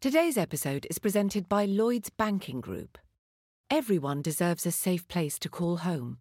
Today's 0.00 0.38
episode 0.38 0.86
is 0.88 0.98
presented 0.98 1.46
by 1.46 1.66
Lloyds 1.66 2.08
Banking 2.08 2.62
Group. 2.62 2.96
Everyone 3.68 4.22
deserves 4.22 4.64
a 4.64 4.70
safe 4.70 5.06
place 5.08 5.38
to 5.40 5.50
call 5.50 5.76
home. 5.76 6.16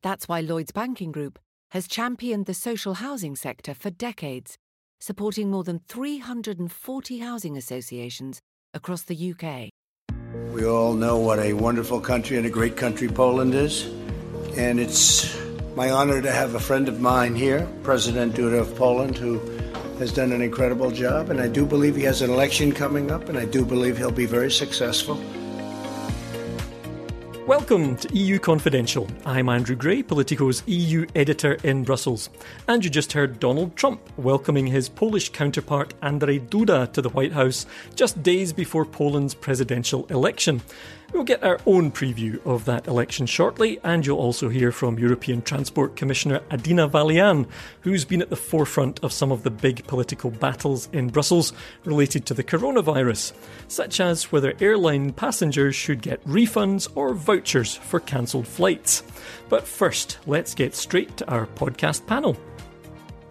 That's 0.00 0.28
why 0.28 0.42
Lloyds 0.42 0.70
Banking 0.70 1.10
Group 1.10 1.40
has 1.72 1.88
championed 1.88 2.46
the 2.46 2.54
social 2.54 2.94
housing 2.94 3.34
sector 3.34 3.74
for 3.74 3.90
decades, 3.90 4.56
supporting 5.00 5.50
more 5.50 5.64
than 5.64 5.80
340 5.88 7.18
housing 7.18 7.56
associations 7.56 8.40
across 8.72 9.02
the 9.02 9.32
UK. 9.32 9.70
We 10.52 10.64
all 10.64 10.92
know 10.92 11.18
what 11.18 11.40
a 11.40 11.52
wonderful 11.52 12.00
country 12.00 12.36
and 12.36 12.46
a 12.46 12.50
great 12.50 12.76
country 12.76 13.08
Poland 13.08 13.54
is. 13.54 13.86
And 14.56 14.78
it's 14.78 15.36
my 15.74 15.90
honor 15.90 16.22
to 16.22 16.30
have 16.30 16.54
a 16.54 16.60
friend 16.60 16.88
of 16.88 17.00
mine 17.00 17.34
here, 17.34 17.66
President 17.82 18.36
Duda 18.36 18.60
of 18.60 18.76
Poland, 18.76 19.16
who 19.18 19.40
has 19.98 20.12
done 20.12 20.32
an 20.32 20.42
incredible 20.42 20.90
job. 20.90 21.30
And 21.30 21.40
I 21.40 21.48
do 21.48 21.66
believe 21.66 21.96
he 21.96 22.02
has 22.02 22.22
an 22.22 22.30
election 22.30 22.72
coming 22.72 23.10
up, 23.10 23.28
and 23.28 23.38
I 23.38 23.44
do 23.44 23.64
believe 23.64 23.98
he'll 23.98 24.10
be 24.10 24.26
very 24.26 24.50
successful. 24.50 25.20
Welcome 27.46 27.94
to 27.98 28.12
EU 28.12 28.40
Confidential. 28.40 29.06
I'm 29.24 29.48
Andrew 29.48 29.76
Gray, 29.76 30.02
Politico's 30.02 30.64
EU 30.66 31.06
editor 31.14 31.58
in 31.62 31.84
Brussels. 31.84 32.28
And 32.66 32.82
you 32.82 32.90
just 32.90 33.12
heard 33.12 33.38
Donald 33.38 33.76
Trump 33.76 34.00
welcoming 34.16 34.66
his 34.66 34.88
Polish 34.88 35.28
counterpart 35.28 35.94
Andrzej 36.00 36.48
Duda 36.48 36.92
to 36.92 37.00
the 37.00 37.08
White 37.10 37.34
House 37.34 37.64
just 37.94 38.20
days 38.20 38.52
before 38.52 38.84
Poland's 38.84 39.32
presidential 39.32 40.06
election. 40.06 40.60
We'll 41.12 41.22
get 41.22 41.44
our 41.44 41.60
own 41.66 41.92
preview 41.92 42.44
of 42.44 42.64
that 42.64 42.88
election 42.88 43.26
shortly, 43.26 43.78
and 43.84 44.04
you'll 44.04 44.18
also 44.18 44.48
hear 44.48 44.72
from 44.72 44.98
European 44.98 45.40
Transport 45.40 45.94
Commissioner 45.94 46.40
Adina 46.50 46.88
Vălean, 46.88 47.46
who's 47.82 48.04
been 48.04 48.22
at 48.22 48.28
the 48.28 48.36
forefront 48.36 48.98
of 49.04 49.12
some 49.12 49.30
of 49.30 49.44
the 49.44 49.50
big 49.50 49.86
political 49.86 50.32
battles 50.32 50.88
in 50.92 51.08
Brussels 51.08 51.52
related 51.84 52.26
to 52.26 52.34
the 52.34 52.42
coronavirus, 52.42 53.32
such 53.68 54.00
as 54.00 54.32
whether 54.32 54.54
airline 54.60 55.12
passengers 55.12 55.76
should 55.76 56.02
get 56.02 56.22
refunds 56.24 56.88
or 56.96 57.14
vouchers 57.14 57.35
for 57.44 58.00
cancelled 58.00 58.46
flights. 58.48 59.02
But 59.48 59.66
first, 59.66 60.18
let's 60.26 60.54
get 60.54 60.74
straight 60.74 61.16
to 61.18 61.28
our 61.30 61.46
podcast 61.46 62.06
panel. 62.06 62.36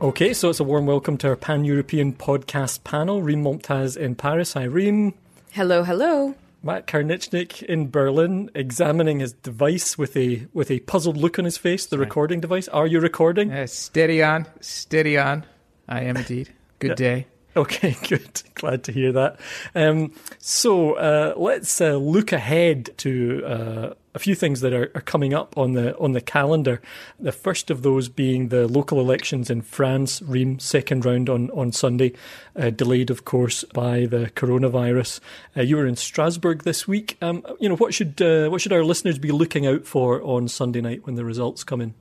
Okay, 0.01 0.33
so 0.33 0.49
it's 0.49 0.59
a 0.59 0.63
warm 0.63 0.85
welcome 0.85 1.17
to 1.19 1.29
our 1.29 1.35
pan 1.35 1.65
European 1.65 2.13
podcast 2.13 2.83
panel. 2.83 3.21
Reem 3.21 3.43
Momtaz 3.43 3.97
in 3.97 4.15
Paris. 4.15 4.53
Hi, 4.53 4.63
Reem. 4.63 5.13
Hello, 5.51 5.83
hello. 5.83 6.35
Matt 6.63 6.87
Karnitschnig 6.87 7.63
in 7.63 7.89
Berlin 7.89 8.49
examining 8.55 9.19
his 9.19 9.33
device 9.33 9.97
with 9.97 10.17
a 10.17 10.47
with 10.53 10.71
a 10.71 10.79
puzzled 10.81 11.15
look 11.17 11.37
on 11.39 11.45
his 11.45 11.57
face, 11.57 11.85
the 11.85 11.97
recording 11.97 12.41
device. 12.41 12.67
Are 12.67 12.87
you 12.87 12.99
recording? 12.99 13.51
Uh, 13.51 13.67
steady 13.67 14.21
on, 14.23 14.47
steady 14.61 15.17
on. 15.17 15.45
I 15.87 16.01
am 16.01 16.17
indeed. 16.17 16.49
Good 16.79 16.89
Yeah. 16.91 16.95
day. 16.95 17.27
Okay, 17.65 17.95
good. 18.09 18.43
Glad 18.55 18.83
to 18.83 18.91
hear 18.91 19.13
that. 19.13 19.39
Um, 19.73 20.11
so 20.39 20.95
uh, 20.95 21.35
let's 21.37 21.79
uh, 21.79 21.95
look 21.95 22.33
ahead 22.33 22.89
to 22.97 23.45
uh, 23.45 23.93
a 24.13 24.19
few 24.19 24.35
things 24.35 24.59
that 24.59 24.73
are, 24.73 24.91
are 24.93 25.01
coming 25.01 25.33
up 25.33 25.57
on 25.57 25.71
the 25.71 25.97
on 25.97 26.11
the 26.11 26.19
calendar. 26.19 26.81
The 27.17 27.31
first 27.31 27.71
of 27.71 27.81
those 27.81 28.09
being 28.09 28.49
the 28.49 28.67
local 28.67 28.99
elections 28.99 29.49
in 29.49 29.61
France, 29.61 30.21
Reem, 30.21 30.59
second 30.59 31.05
round 31.05 31.29
on 31.29 31.49
on 31.51 31.71
Sunday, 31.71 32.11
uh, 32.57 32.71
delayed 32.71 33.09
of 33.09 33.23
course 33.23 33.63
by 33.73 34.05
the 34.05 34.31
coronavirus. 34.35 35.21
Uh, 35.55 35.61
you 35.61 35.77
were 35.77 35.87
in 35.87 35.95
Strasbourg 35.95 36.63
this 36.63 36.89
week. 36.89 37.17
Um, 37.21 37.41
you 37.61 37.69
know 37.69 37.77
what 37.77 37.93
should 37.93 38.21
uh, 38.21 38.49
what 38.49 38.59
should 38.59 38.73
our 38.73 38.83
listeners 38.83 39.17
be 39.17 39.31
looking 39.31 39.65
out 39.65 39.85
for 39.85 40.21
on 40.23 40.49
Sunday 40.49 40.81
night 40.81 41.05
when 41.05 41.15
the 41.15 41.23
results 41.23 41.63
come 41.63 41.79
in? 41.79 41.93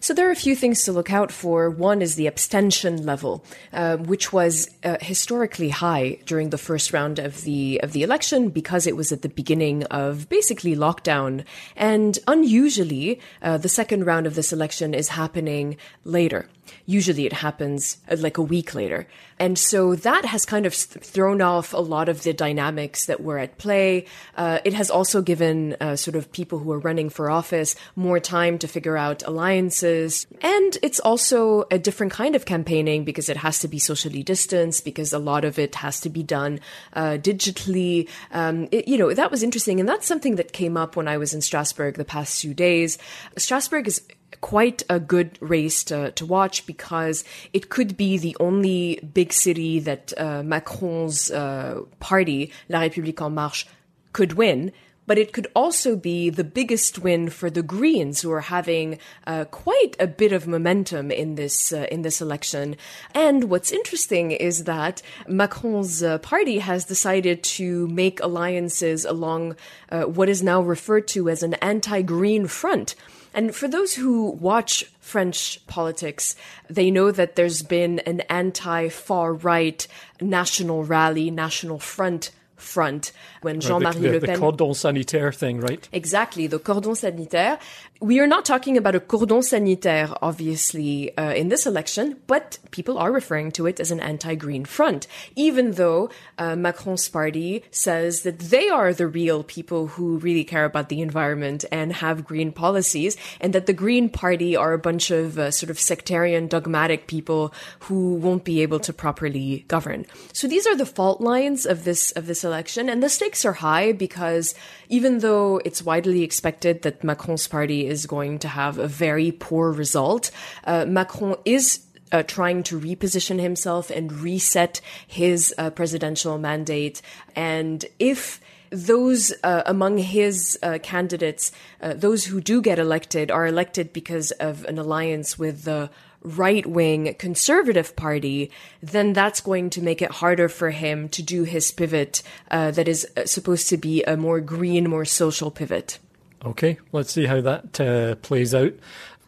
So 0.00 0.14
there 0.14 0.28
are 0.28 0.32
a 0.32 0.36
few 0.36 0.54
things 0.54 0.82
to 0.84 0.92
look 0.92 1.12
out 1.12 1.32
for. 1.32 1.70
One 1.70 2.02
is 2.02 2.14
the 2.14 2.26
abstention 2.26 3.04
level, 3.04 3.44
uh, 3.72 3.96
which 3.96 4.32
was 4.32 4.70
uh, 4.84 4.96
historically 5.00 5.70
high 5.70 6.18
during 6.26 6.50
the 6.50 6.58
first 6.58 6.92
round 6.92 7.18
of 7.18 7.42
the 7.42 7.80
of 7.82 7.92
the 7.92 8.02
election 8.02 8.50
because 8.50 8.86
it 8.86 8.96
was 8.96 9.12
at 9.12 9.22
the 9.22 9.28
beginning 9.28 9.84
of 9.84 10.28
basically 10.28 10.76
lockdown, 10.76 11.44
and 11.76 12.18
unusually, 12.26 13.20
uh, 13.42 13.58
the 13.58 13.68
second 13.68 14.04
round 14.04 14.26
of 14.26 14.34
this 14.34 14.52
election 14.52 14.94
is 14.94 15.08
happening 15.08 15.76
later. 16.04 16.48
Usually, 16.86 17.26
it 17.26 17.32
happens 17.32 17.98
uh, 18.10 18.16
like 18.18 18.38
a 18.38 18.42
week 18.42 18.74
later, 18.74 19.06
and 19.38 19.58
so 19.58 19.94
that 19.96 20.24
has 20.24 20.44
kind 20.44 20.66
of 20.66 20.74
th- 20.74 21.04
thrown 21.04 21.40
off 21.42 21.72
a 21.72 21.78
lot 21.78 22.08
of 22.08 22.22
the 22.22 22.32
dynamics 22.32 23.06
that 23.06 23.22
were 23.22 23.38
at 23.38 23.58
play. 23.58 24.06
Uh, 24.36 24.58
it 24.64 24.72
has 24.74 24.90
also 24.90 25.22
given 25.22 25.76
uh, 25.80 25.96
sort 25.96 26.16
of 26.16 26.30
people 26.32 26.58
who 26.58 26.72
are 26.72 26.78
running 26.78 27.10
for 27.10 27.30
office 27.30 27.76
more 27.94 28.18
time 28.20 28.58
to 28.58 28.66
figure 28.68 28.96
out 28.96 29.22
alliances. 29.26 30.26
And 30.40 30.78
it's 30.82 31.00
also 31.00 31.64
a 31.70 31.78
different 31.78 32.12
kind 32.12 32.34
of 32.36 32.44
campaigning 32.44 33.04
because 33.04 33.28
it 33.28 33.36
has 33.38 33.58
to 33.60 33.68
be 33.68 33.78
socially 33.78 34.22
distanced, 34.22 34.84
because 34.84 35.12
a 35.12 35.18
lot 35.18 35.44
of 35.44 35.58
it 35.58 35.74
has 35.76 36.00
to 36.00 36.08
be 36.10 36.22
done 36.22 36.60
uh, 36.94 37.18
digitally. 37.20 38.08
Um, 38.32 38.68
it- 38.72 38.88
you 38.88 38.98
know, 38.98 39.12
that 39.12 39.30
was 39.30 39.42
interesting. 39.42 39.80
And 39.80 39.88
that's 39.88 40.06
something 40.06 40.36
that 40.36 40.52
came 40.52 40.76
up 40.76 40.96
when 40.96 41.08
I 41.08 41.18
was 41.18 41.34
in 41.34 41.40
Strasbourg 41.40 41.96
the 41.96 42.04
past 42.04 42.40
few 42.40 42.54
days. 42.54 42.98
Strasbourg 43.36 43.86
is 43.88 44.02
quite 44.46 44.84
a 44.88 45.00
good 45.00 45.36
race 45.40 45.82
to, 45.82 46.12
to 46.12 46.24
watch 46.24 46.66
because 46.66 47.24
it 47.52 47.68
could 47.68 47.96
be 47.96 48.16
the 48.16 48.36
only 48.38 49.00
big 49.12 49.32
city 49.32 49.80
that 49.80 50.12
uh, 50.16 50.40
Macron's 50.44 51.32
uh, 51.32 51.80
party, 51.98 52.52
La 52.68 52.78
République 52.78 53.20
En 53.20 53.34
Marche, 53.34 53.66
could 54.12 54.34
win. 54.34 54.70
But 55.04 55.18
it 55.18 55.32
could 55.32 55.48
also 55.56 55.96
be 55.96 56.30
the 56.30 56.44
biggest 56.44 57.00
win 57.00 57.28
for 57.28 57.50
the 57.50 57.62
Greens, 57.62 58.20
who 58.20 58.30
are 58.30 58.40
having 58.40 58.98
uh, 59.26 59.46
quite 59.46 59.96
a 59.98 60.06
bit 60.06 60.32
of 60.32 60.46
momentum 60.46 61.10
in 61.10 61.34
this 61.34 61.72
uh, 61.72 61.86
in 61.90 62.02
this 62.02 62.20
election. 62.20 62.76
And 63.14 63.44
what's 63.50 63.72
interesting 63.72 64.30
is 64.30 64.64
that 64.64 65.02
Macron's 65.26 66.02
uh, 66.04 66.18
party 66.18 66.58
has 66.58 66.84
decided 66.84 67.42
to 67.58 67.88
make 67.88 68.20
alliances 68.20 69.04
along 69.04 69.56
uh, 69.90 70.02
what 70.04 70.28
is 70.28 70.42
now 70.42 70.60
referred 70.60 71.06
to 71.08 71.28
as 71.28 71.42
an 71.42 71.54
anti-green 71.54 72.46
front. 72.46 72.94
And 73.36 73.54
for 73.54 73.68
those 73.68 73.94
who 73.94 74.30
watch 74.30 74.86
French 74.98 75.60
politics, 75.66 76.36
they 76.70 76.90
know 76.90 77.10
that 77.10 77.36
there's 77.36 77.62
been 77.62 77.98
an 78.00 78.22
anti 78.22 78.88
far 78.88 79.34
right 79.34 79.86
national 80.22 80.84
rally, 80.84 81.30
national 81.30 81.78
front 81.78 82.30
front 82.56 83.12
when 83.42 83.60
Jean 83.60 83.82
Marie 83.82 84.00
the, 84.00 84.12
Le 84.12 84.20
the 84.20 84.26
Pen. 84.26 84.38
cordon 84.38 84.74
sanitaire 84.74 85.32
thing, 85.32 85.60
right? 85.60 85.88
Exactly, 85.92 86.46
the 86.46 86.58
cordon 86.58 86.94
sanitaire. 86.94 87.58
We 88.00 88.20
are 88.20 88.26
not 88.26 88.44
talking 88.44 88.76
about 88.76 88.94
a 88.94 89.00
cordon 89.00 89.42
sanitaire, 89.42 90.10
obviously, 90.20 91.16
uh, 91.16 91.32
in 91.32 91.48
this 91.48 91.64
election, 91.66 92.16
but 92.26 92.58
people 92.70 92.98
are 92.98 93.10
referring 93.10 93.52
to 93.52 93.66
it 93.66 93.80
as 93.80 93.90
an 93.90 94.00
anti-green 94.00 94.66
front, 94.66 95.06
even 95.34 95.72
though 95.72 96.10
uh, 96.38 96.56
Macron's 96.56 97.08
party 97.08 97.64
says 97.70 98.22
that 98.22 98.38
they 98.38 98.68
are 98.68 98.92
the 98.92 99.06
real 99.06 99.42
people 99.42 99.86
who 99.86 100.18
really 100.18 100.44
care 100.44 100.66
about 100.66 100.90
the 100.90 101.00
environment 101.00 101.64
and 101.72 101.92
have 101.94 102.24
green 102.24 102.52
policies, 102.52 103.16
and 103.40 103.52
that 103.52 103.66
the 103.66 103.72
Green 103.72 104.08
Party 104.08 104.54
are 104.56 104.72
a 104.72 104.78
bunch 104.78 105.10
of 105.10 105.38
uh, 105.38 105.50
sort 105.50 105.70
of 105.70 105.78
sectarian, 105.80 106.48
dogmatic 106.48 107.06
people 107.06 107.54
who 107.80 108.14
won't 108.14 108.44
be 108.44 108.60
able 108.60 108.80
to 108.80 108.92
properly 108.92 109.64
govern. 109.68 110.04
So 110.32 110.46
these 110.46 110.66
are 110.66 110.76
the 110.76 110.86
fault 110.86 111.20
lines 111.20 111.64
of 111.64 111.84
this 111.84 112.12
of 112.12 112.26
this 112.26 112.44
election, 112.46 112.88
and 112.88 113.02
the 113.02 113.08
stakes 113.08 113.44
are 113.44 113.52
high 113.52 113.92
because 113.92 114.54
even 114.88 115.18
though 115.18 115.60
it's 115.64 115.82
widely 115.82 116.22
expected 116.22 116.82
that 116.82 117.04
Macron's 117.04 117.46
party 117.46 117.86
is 117.86 118.06
going 118.06 118.38
to 118.38 118.48
have 118.48 118.78
a 118.78 118.88
very 118.88 119.32
poor 119.32 119.72
result, 119.72 120.30
uh, 120.64 120.86
Macron 120.86 121.36
is 121.44 121.80
uh, 122.12 122.22
trying 122.22 122.62
to 122.62 122.80
reposition 122.80 123.40
himself 123.40 123.90
and 123.90 124.12
reset 124.12 124.80
his 125.06 125.52
uh, 125.58 125.70
presidential 125.70 126.38
mandate. 126.38 127.02
And 127.34 127.84
if 127.98 128.40
those 128.70 129.32
uh, 129.42 129.62
among 129.66 129.98
his 129.98 130.58
uh, 130.62 130.78
candidates, 130.82 131.52
uh, 131.80 131.94
those 131.94 132.24
who 132.24 132.40
do 132.40 132.60
get 132.60 132.78
elected, 132.78 133.30
are 133.30 133.46
elected 133.46 133.92
because 133.92 134.30
of 134.32 134.64
an 134.64 134.78
alliance 134.78 135.38
with 135.38 135.64
the 135.64 135.90
right 136.26 136.66
wing 136.66 137.14
conservative 137.18 137.94
party, 137.94 138.50
then 138.82 139.12
that's 139.12 139.40
going 139.40 139.70
to 139.70 139.82
make 139.82 140.02
it 140.02 140.10
harder 140.10 140.48
for 140.48 140.70
him 140.70 141.08
to 141.10 141.22
do 141.22 141.44
his 141.44 141.70
pivot 141.70 142.22
uh, 142.50 142.70
that 142.72 142.88
is 142.88 143.06
uh, 143.16 143.24
supposed 143.24 143.68
to 143.68 143.76
be 143.76 144.02
a 144.04 144.16
more 144.16 144.40
green, 144.40 144.90
more 144.90 145.04
social 145.04 145.50
pivot. 145.50 145.98
Okay, 146.44 146.78
let's 146.92 147.12
see 147.12 147.26
how 147.26 147.40
that 147.40 147.80
uh, 147.80 148.14
plays 148.16 148.54
out. 148.54 148.74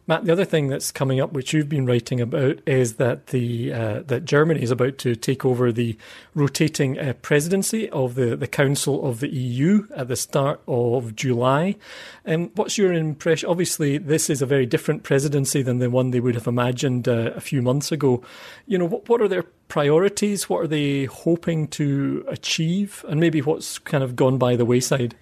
Matt, 0.08 0.24
the 0.24 0.32
other 0.32 0.46
thing 0.46 0.68
that's 0.68 0.90
coming 0.90 1.20
up, 1.20 1.34
which 1.34 1.52
you've 1.52 1.68
been 1.68 1.84
writing 1.84 2.18
about, 2.18 2.60
is 2.66 2.94
that 2.94 3.26
the 3.26 3.70
uh, 3.74 4.00
that 4.06 4.24
Germany 4.24 4.62
is 4.62 4.70
about 4.70 4.96
to 4.98 5.14
take 5.14 5.44
over 5.44 5.70
the 5.70 5.98
rotating 6.34 6.98
uh, 6.98 7.12
presidency 7.20 7.90
of 7.90 8.14
the, 8.14 8.34
the 8.34 8.46
Council 8.46 9.06
of 9.06 9.20
the 9.20 9.28
EU 9.28 9.86
at 9.94 10.08
the 10.08 10.16
start 10.16 10.62
of 10.66 11.14
July. 11.14 11.76
Um, 12.24 12.50
what's 12.54 12.78
your 12.78 12.90
impression? 12.90 13.50
Obviously, 13.50 13.98
this 13.98 14.30
is 14.30 14.40
a 14.40 14.46
very 14.46 14.64
different 14.64 15.02
presidency 15.02 15.60
than 15.60 15.78
the 15.78 15.90
one 15.90 16.10
they 16.10 16.20
would 16.20 16.36
have 16.36 16.46
imagined 16.46 17.06
uh, 17.06 17.32
a 17.36 17.40
few 17.42 17.60
months 17.60 17.92
ago. 17.92 18.22
You 18.66 18.78
know, 18.78 18.86
what, 18.86 19.10
what 19.10 19.20
are 19.20 19.28
their 19.28 19.42
priorities? 19.68 20.48
What 20.48 20.62
are 20.62 20.68
they 20.68 21.04
hoping 21.04 21.68
to 21.68 22.24
achieve? 22.28 23.04
And 23.10 23.20
maybe 23.20 23.42
what's 23.42 23.78
kind 23.78 24.02
of 24.02 24.16
gone 24.16 24.38
by 24.38 24.56
the 24.56 24.64
wayside? 24.64 25.16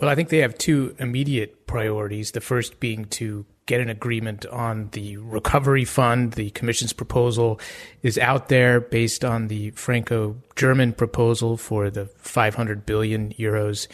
Well, 0.00 0.10
I 0.10 0.16
think 0.16 0.30
they 0.30 0.38
have 0.38 0.58
two 0.58 0.96
immediate 0.98 1.68
priorities. 1.68 2.32
The 2.32 2.40
first 2.40 2.80
being 2.80 3.04
to 3.04 3.46
get 3.66 3.80
an 3.80 3.88
agreement 3.88 4.44
on 4.46 4.88
the 4.92 5.16
recovery 5.18 5.84
fund. 5.84 6.32
The 6.32 6.50
Commission's 6.50 6.92
proposal 6.92 7.60
is 8.02 8.18
out 8.18 8.48
there 8.48 8.80
based 8.80 9.24
on 9.24 9.48
the 9.48 9.70
Franco 9.70 10.36
German 10.56 10.92
proposal 10.92 11.56
for 11.56 11.90
the 11.90 12.06
500 12.06 12.84
billion 12.84 13.32
euros 13.34 13.86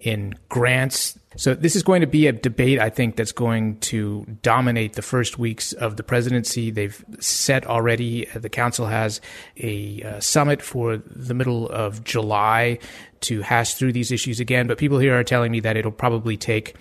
in 0.00 0.34
grants. 0.48 1.18
So 1.36 1.54
this 1.54 1.74
is 1.74 1.82
going 1.82 2.00
to 2.00 2.06
be 2.06 2.26
a 2.26 2.32
debate, 2.32 2.78
I 2.78 2.90
think, 2.90 3.16
that's 3.16 3.32
going 3.32 3.78
to 3.80 4.26
dominate 4.42 4.94
the 4.94 5.02
first 5.02 5.38
weeks 5.38 5.72
of 5.72 5.96
the 5.96 6.02
presidency. 6.02 6.70
They've 6.70 7.04
set 7.18 7.66
already, 7.66 8.28
uh, 8.30 8.38
the 8.38 8.48
council 8.48 8.86
has 8.86 9.20
a 9.56 10.02
uh, 10.02 10.20
summit 10.20 10.62
for 10.62 10.98
the 10.98 11.34
middle 11.34 11.68
of 11.68 12.04
July 12.04 12.78
to 13.22 13.40
hash 13.42 13.74
through 13.74 13.92
these 13.92 14.12
issues 14.12 14.38
again. 14.38 14.66
But 14.66 14.78
people 14.78 14.98
here 14.98 15.18
are 15.18 15.24
telling 15.24 15.50
me 15.50 15.60
that 15.60 15.76
it'll 15.76 15.92
probably 15.92 16.36
take 16.36 16.76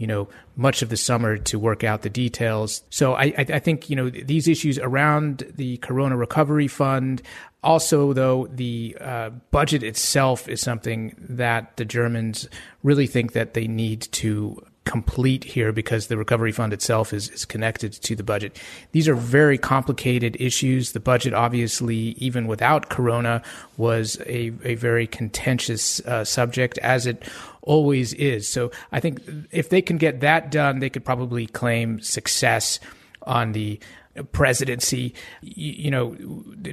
you 0.00 0.06
know, 0.06 0.26
much 0.56 0.80
of 0.80 0.88
the 0.88 0.96
summer 0.96 1.36
to 1.36 1.58
work 1.58 1.84
out 1.84 2.00
the 2.00 2.08
details. 2.08 2.82
So 2.88 3.12
I, 3.12 3.34
I, 3.36 3.58
think, 3.58 3.90
you 3.90 3.96
know, 3.96 4.08
these 4.08 4.48
issues 4.48 4.78
around 4.78 5.44
the 5.56 5.76
Corona 5.76 6.16
Recovery 6.16 6.68
Fund, 6.68 7.20
also, 7.62 8.14
though, 8.14 8.48
the 8.50 8.96
uh, 8.98 9.28
budget 9.50 9.82
itself 9.82 10.48
is 10.48 10.62
something 10.62 11.14
that 11.18 11.76
the 11.76 11.84
Germans 11.84 12.48
really 12.82 13.06
think 13.06 13.32
that 13.32 13.52
they 13.52 13.68
need 13.68 14.00
to 14.12 14.64
complete 14.90 15.44
here 15.44 15.70
because 15.72 16.08
the 16.08 16.16
recovery 16.16 16.50
fund 16.50 16.72
itself 16.72 17.12
is, 17.12 17.28
is 17.30 17.44
connected 17.44 17.92
to 17.92 18.16
the 18.16 18.24
budget. 18.24 18.60
These 18.90 19.06
are 19.06 19.14
very 19.14 19.56
complicated 19.56 20.36
issues. 20.40 20.90
The 20.90 20.98
budget, 20.98 21.32
obviously, 21.32 22.16
even 22.18 22.48
without 22.48 22.88
Corona, 22.88 23.40
was 23.76 24.18
a, 24.26 24.50
a 24.64 24.74
very 24.74 25.06
contentious 25.06 26.00
uh, 26.00 26.24
subject, 26.24 26.76
as 26.78 27.06
it 27.06 27.22
always 27.62 28.12
is. 28.14 28.48
So 28.48 28.72
I 28.90 28.98
think 28.98 29.22
if 29.52 29.68
they 29.68 29.80
can 29.80 29.96
get 29.96 30.20
that 30.20 30.50
done, 30.50 30.80
they 30.80 30.90
could 30.90 31.04
probably 31.04 31.46
claim 31.46 32.00
success 32.00 32.80
on 33.22 33.52
the 33.52 33.78
presidency. 34.24 35.14
You, 35.42 35.72
you, 35.72 35.90
know, 35.90 36.16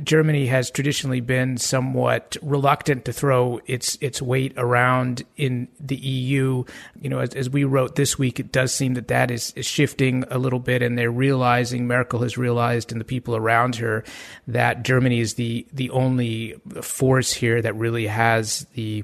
Germany 0.04 0.48
has 0.48 0.72
traditionally 0.72 1.22
been 1.22 1.58
somewhat 1.58 2.38
reluctant 2.42 3.06
to 3.06 3.14
throw 3.14 3.60
its 3.66 3.98
its 4.02 4.22
weight 4.22 4.54
around 4.58 5.24
in 5.36 5.68
the 5.80 5.96
EU. 5.96 6.64
You 7.02 7.10
know, 7.10 7.20
as, 7.20 7.34
as 7.36 7.50
we 7.50 7.64
wrote 7.64 7.96
this 7.96 8.18
week, 8.18 8.40
it 8.40 8.52
does 8.52 8.74
seem 8.74 8.94
that 8.96 9.08
that 9.08 9.32
is, 9.32 9.54
is 9.56 9.66
shifting 9.66 10.24
a 10.30 10.38
little 10.38 10.60
bit, 10.60 10.82
and 10.82 10.98
they're 10.98 11.12
realizing 11.12 11.88
Merkel 11.88 12.22
has 12.22 12.38
realized, 12.38 12.92
and 12.92 13.02
the 13.02 13.06
people 13.06 13.36
around 13.36 13.76
her, 13.78 14.04
that 14.48 14.84
Germany 14.84 15.20
is 15.20 15.36
the 15.36 15.66
the 15.74 15.90
only 15.92 16.56
force 16.82 17.34
here 17.34 17.62
that 17.62 17.76
really 17.76 18.08
has 18.08 18.66
the 18.74 19.04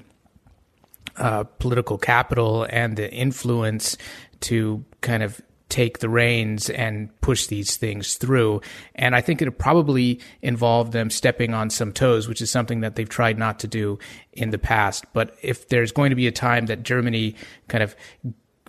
uh, 1.18 1.44
political 1.44 1.98
capital 1.98 2.66
and 2.70 2.98
the 2.98 3.12
influence 3.12 3.98
to 4.42 4.84
kind 5.02 5.24
of 5.24 5.42
take 5.74 5.98
the 6.00 6.10
reins 6.10 6.70
and 6.70 7.10
push 7.22 7.48
these 7.48 7.78
things 7.78 8.18
through. 8.18 8.62
And 8.94 9.16
I 9.16 9.22
think 9.22 9.42
it 9.42 9.50
probably 9.58 10.20
involved 10.44 10.92
them 10.92 11.10
stepping 11.10 11.56
on 11.56 11.72
some 11.72 11.92
toes, 11.92 12.28
which 12.28 12.44
is 12.44 12.52
something 12.52 12.82
that 12.82 12.96
they've 12.96 13.10
tried 13.10 13.40
not 13.40 13.58
to 13.60 13.68
do 13.68 13.98
in 14.34 14.52
the 14.52 14.60
past. 14.60 15.04
But 15.14 15.36
if 15.42 15.70
there's 15.70 15.92
going 15.92 16.12
to 16.12 16.16
be 16.16 16.28
a 16.28 16.32
time 16.32 16.68
that 16.68 16.84
Germany 16.84 17.36
kind 17.70 17.84
of 17.84 17.96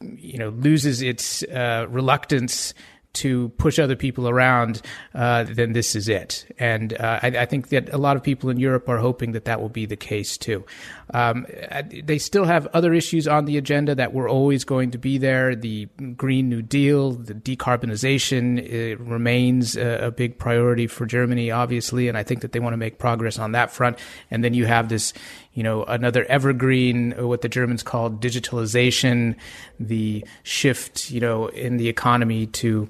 you 0.00 0.38
know 0.38 0.48
loses 0.48 1.02
its 1.02 1.42
uh, 1.44 1.86
reluctance 1.88 2.74
to 3.14 3.48
push 3.50 3.78
other 3.78 3.96
people 3.96 4.28
around, 4.28 4.82
uh, 5.14 5.44
then 5.44 5.72
this 5.72 5.94
is 5.94 6.08
it. 6.08 6.46
And 6.58 6.92
uh, 6.94 7.20
I, 7.22 7.28
I, 7.28 7.46
think 7.46 7.68
that 7.68 7.92
a 7.92 7.98
lot 7.98 8.16
of 8.16 8.22
people 8.22 8.50
in 8.50 8.58
Europe 8.58 8.88
are 8.88 8.98
hoping 8.98 9.32
that 9.32 9.44
that 9.46 9.60
will 9.60 9.68
be 9.68 9.86
the 9.86 9.96
case 9.96 10.36
too. 10.36 10.64
Um, 11.12 11.46
they 12.02 12.18
still 12.18 12.44
have 12.44 12.66
other 12.68 12.92
issues 12.92 13.28
on 13.28 13.44
the 13.44 13.56
agenda 13.56 13.94
that 13.94 14.12
were 14.12 14.28
always 14.28 14.64
going 14.64 14.90
to 14.92 14.98
be 14.98 15.18
there. 15.18 15.54
The 15.54 15.86
Green 16.16 16.48
New 16.48 16.62
Deal, 16.62 17.12
the 17.12 17.34
decarbonization 17.34 18.98
remains 18.98 19.76
a, 19.76 20.06
a 20.06 20.10
big 20.10 20.38
priority 20.38 20.86
for 20.86 21.06
Germany, 21.06 21.50
obviously, 21.50 22.08
and 22.08 22.18
I 22.18 22.22
think 22.22 22.40
that 22.40 22.52
they 22.52 22.60
want 22.60 22.72
to 22.72 22.78
make 22.78 22.98
progress 22.98 23.38
on 23.38 23.52
that 23.52 23.70
front. 23.70 23.98
And 24.30 24.42
then 24.42 24.54
you 24.54 24.66
have 24.66 24.88
this 24.88 25.12
you 25.54 25.62
know, 25.62 25.84
another 25.84 26.24
evergreen, 26.24 27.12
what 27.16 27.40
the 27.40 27.48
Germans 27.48 27.82
call 27.82 28.10
digitalization, 28.10 29.36
the 29.78 30.24
shift, 30.42 31.10
you 31.10 31.20
know, 31.20 31.46
in 31.46 31.76
the 31.76 31.88
economy 31.88 32.46
to, 32.46 32.88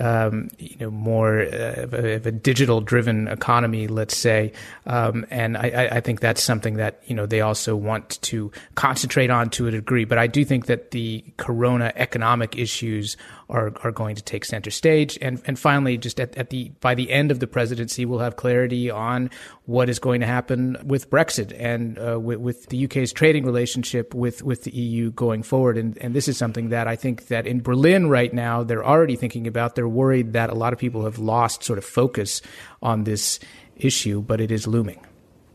um, 0.00 0.48
you 0.58 0.76
know, 0.80 0.90
more 0.90 1.40
uh, 1.42 1.82
of, 1.82 1.94
a, 1.94 2.14
a, 2.14 2.32
digital 2.32 2.80
driven 2.80 3.28
economy, 3.28 3.86
let's 3.86 4.16
say. 4.16 4.52
Um, 4.86 5.26
and 5.30 5.58
I, 5.58 5.88
I, 5.92 6.00
think 6.00 6.20
that's 6.20 6.42
something 6.42 6.74
that, 6.74 7.02
you 7.06 7.14
know, 7.14 7.26
they 7.26 7.42
also 7.42 7.76
want 7.76 8.20
to 8.22 8.50
concentrate 8.76 9.30
on 9.30 9.50
to 9.50 9.66
a 9.66 9.70
degree. 9.70 10.04
But 10.04 10.18
I 10.18 10.26
do 10.26 10.44
think 10.44 10.66
that 10.66 10.92
the 10.92 11.22
corona 11.36 11.92
economic 11.96 12.56
issues 12.56 13.16
are, 13.48 13.72
are 13.84 13.92
going 13.92 14.16
to 14.16 14.22
take 14.22 14.44
center 14.44 14.70
stage. 14.70 15.18
And, 15.22 15.40
and 15.46 15.58
finally, 15.58 15.96
just 15.96 16.18
at, 16.18 16.36
at 16.36 16.50
the, 16.50 16.70
by 16.80 16.94
the 16.94 17.10
end 17.12 17.30
of 17.30 17.40
the 17.40 17.46
presidency, 17.46 18.04
we'll 18.04 18.18
have 18.18 18.36
clarity 18.36 18.90
on 18.90 19.30
what 19.66 19.88
is 19.88 19.98
going 19.98 20.20
to 20.20 20.26
happen 20.26 20.76
with 20.84 21.10
Brexit 21.10 21.54
and 21.58 21.98
uh, 21.98 22.18
with, 22.18 22.38
with, 22.38 22.66
the 22.66 22.84
UK's 22.84 23.12
trading 23.12 23.44
relationship 23.44 24.14
with, 24.14 24.42
with 24.42 24.64
the 24.64 24.72
EU 24.72 25.12
going 25.12 25.42
forward. 25.42 25.78
And, 25.78 25.96
and 25.98 26.14
this 26.14 26.26
is 26.26 26.36
something 26.36 26.70
that 26.70 26.88
I 26.88 26.96
think 26.96 27.28
that 27.28 27.46
in 27.46 27.60
Berlin 27.60 28.08
right 28.08 28.32
now, 28.34 28.64
they're 28.64 28.84
already 28.84 29.14
thinking 29.14 29.46
about. 29.46 29.76
They're 29.76 29.88
worried 29.88 30.32
that 30.32 30.50
a 30.50 30.54
lot 30.54 30.72
of 30.72 30.78
people 30.78 31.04
have 31.04 31.18
lost 31.18 31.62
sort 31.62 31.78
of 31.78 31.84
focus 31.84 32.42
on 32.82 33.04
this 33.04 33.38
issue, 33.76 34.22
but 34.22 34.40
it 34.40 34.50
is 34.50 34.66
looming. 34.66 35.05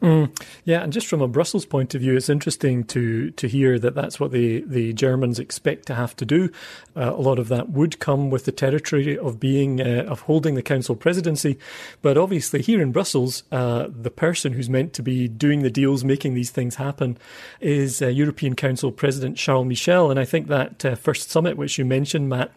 Mm. 0.02 0.36
Yeah, 0.66 0.82
and 0.82 0.92
just 0.92 1.06
from 1.06 1.22
a 1.22 1.28
Brussels 1.28 1.66
point 1.66 1.94
of 1.94 2.02
view, 2.02 2.16
it's 2.16 2.30
interesting 2.30 2.84
to 2.86 3.30
to 3.32 3.48
hear 3.48 3.78
that 3.78 3.94
that's 3.94 4.20
what 4.20 4.32
the, 4.32 4.62
the 4.62 4.94
Germans 4.94 5.38
expect 5.38 5.86
to 5.88 5.96
have 5.96 6.16
to 6.16 6.26
do. 6.26 6.50
Uh, 6.96 7.14
a 7.14 7.22
lot 7.22 7.38
of 7.38 7.50
that 7.50 7.70
would 7.70 8.00
come 8.00 8.32
with 8.32 8.46
the 8.46 8.52
territory 8.52 9.16
of 9.16 9.40
being 9.40 9.80
uh, 9.80 10.06
of 10.08 10.22
holding 10.22 10.56
the 10.56 10.64
council 10.64 10.96
presidency, 10.96 11.60
but 12.02 12.18
obviously 12.18 12.64
here 12.64 12.82
in 12.82 12.92
Brussels, 12.92 13.44
uh, 13.52 13.88
the 13.90 14.10
person 14.10 14.54
who's 14.54 14.70
meant 14.70 14.94
to 14.94 15.04
be 15.04 15.28
doing 15.28 15.62
the 15.62 15.70
deals, 15.70 16.04
making 16.04 16.34
these 16.34 16.50
things 16.50 16.76
happen, 16.76 17.16
is 17.60 18.02
uh, 18.02 18.08
European 18.08 18.56
Council 18.56 18.92
President 18.92 19.38
Charles 19.38 19.68
Michel, 19.68 20.10
and 20.10 20.20
I 20.20 20.26
think 20.26 20.48
that 20.48 20.84
uh, 20.84 20.96
first 20.96 21.30
summit 21.30 21.58
which 21.58 21.78
you 21.78 21.86
mentioned, 21.86 22.28
Matt 22.28 22.52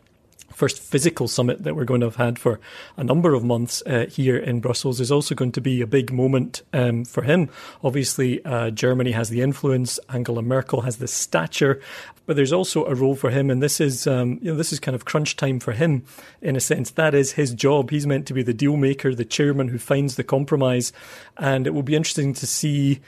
first 0.55 0.81
physical 0.81 1.29
summit 1.29 1.65
that 1.65 1.75
we're 1.75 1.85
going 1.85 2.01
to 2.01 2.07
have 2.07 2.17
had 2.17 2.39
for 2.39 2.61
a 2.97 3.05
number 3.05 3.35
of 3.35 3.45
months 3.45 3.83
uh, 3.87 4.07
here 4.09 4.37
in 4.37 4.61
Brussels 4.61 5.01
is 5.01 5.11
also 5.11 5.35
going 5.35 5.53
to 5.53 5.61
be 5.61 5.81
a 5.81 5.87
big 5.87 6.13
moment 6.13 6.63
um, 6.73 7.05
for 7.05 7.23
him. 7.23 7.51
Obviously, 7.83 8.45
uh, 8.45 8.71
Germany 8.71 9.11
has 9.11 9.29
the 9.29 9.43
influence, 9.43 9.99
Angela 10.09 10.43
Merkel 10.43 10.83
has 10.83 10.99
the 10.99 11.09
stature, 11.09 11.81
but 12.27 12.37
there's 12.37 12.53
also 12.53 12.87
a 12.87 12.95
role 12.95 13.17
for 13.17 13.31
him, 13.31 13.51
and 13.51 13.63
this 13.63 13.81
is 13.81 14.07
um, 14.07 14.39
you 14.41 14.51
know 14.51 14.57
this 14.57 14.73
is 14.73 14.81
kind 14.81 14.95
of 14.95 15.05
crunch 15.05 15.37
time 15.37 15.61
for 15.61 15.73
him 15.73 16.05
in 16.41 16.57
a 16.57 16.61
sense. 16.61 16.91
That 16.93 17.15
is 17.15 17.33
his 17.33 17.53
job. 17.53 17.91
He's 17.91 18.07
meant 18.07 18.27
to 18.29 18.35
be 18.35 18.43
the 18.43 18.55
deal 18.55 18.77
maker, 18.77 19.15
the 19.15 19.25
chairman 19.25 19.69
who 19.69 19.79
finds 19.79 20.17
the 20.17 20.25
compromise, 20.25 20.93
and 21.37 21.67
it 21.67 21.75
will 21.75 21.83
be 21.83 21.97
interesting 21.97 22.33
to 22.35 22.47
see 22.47 23.01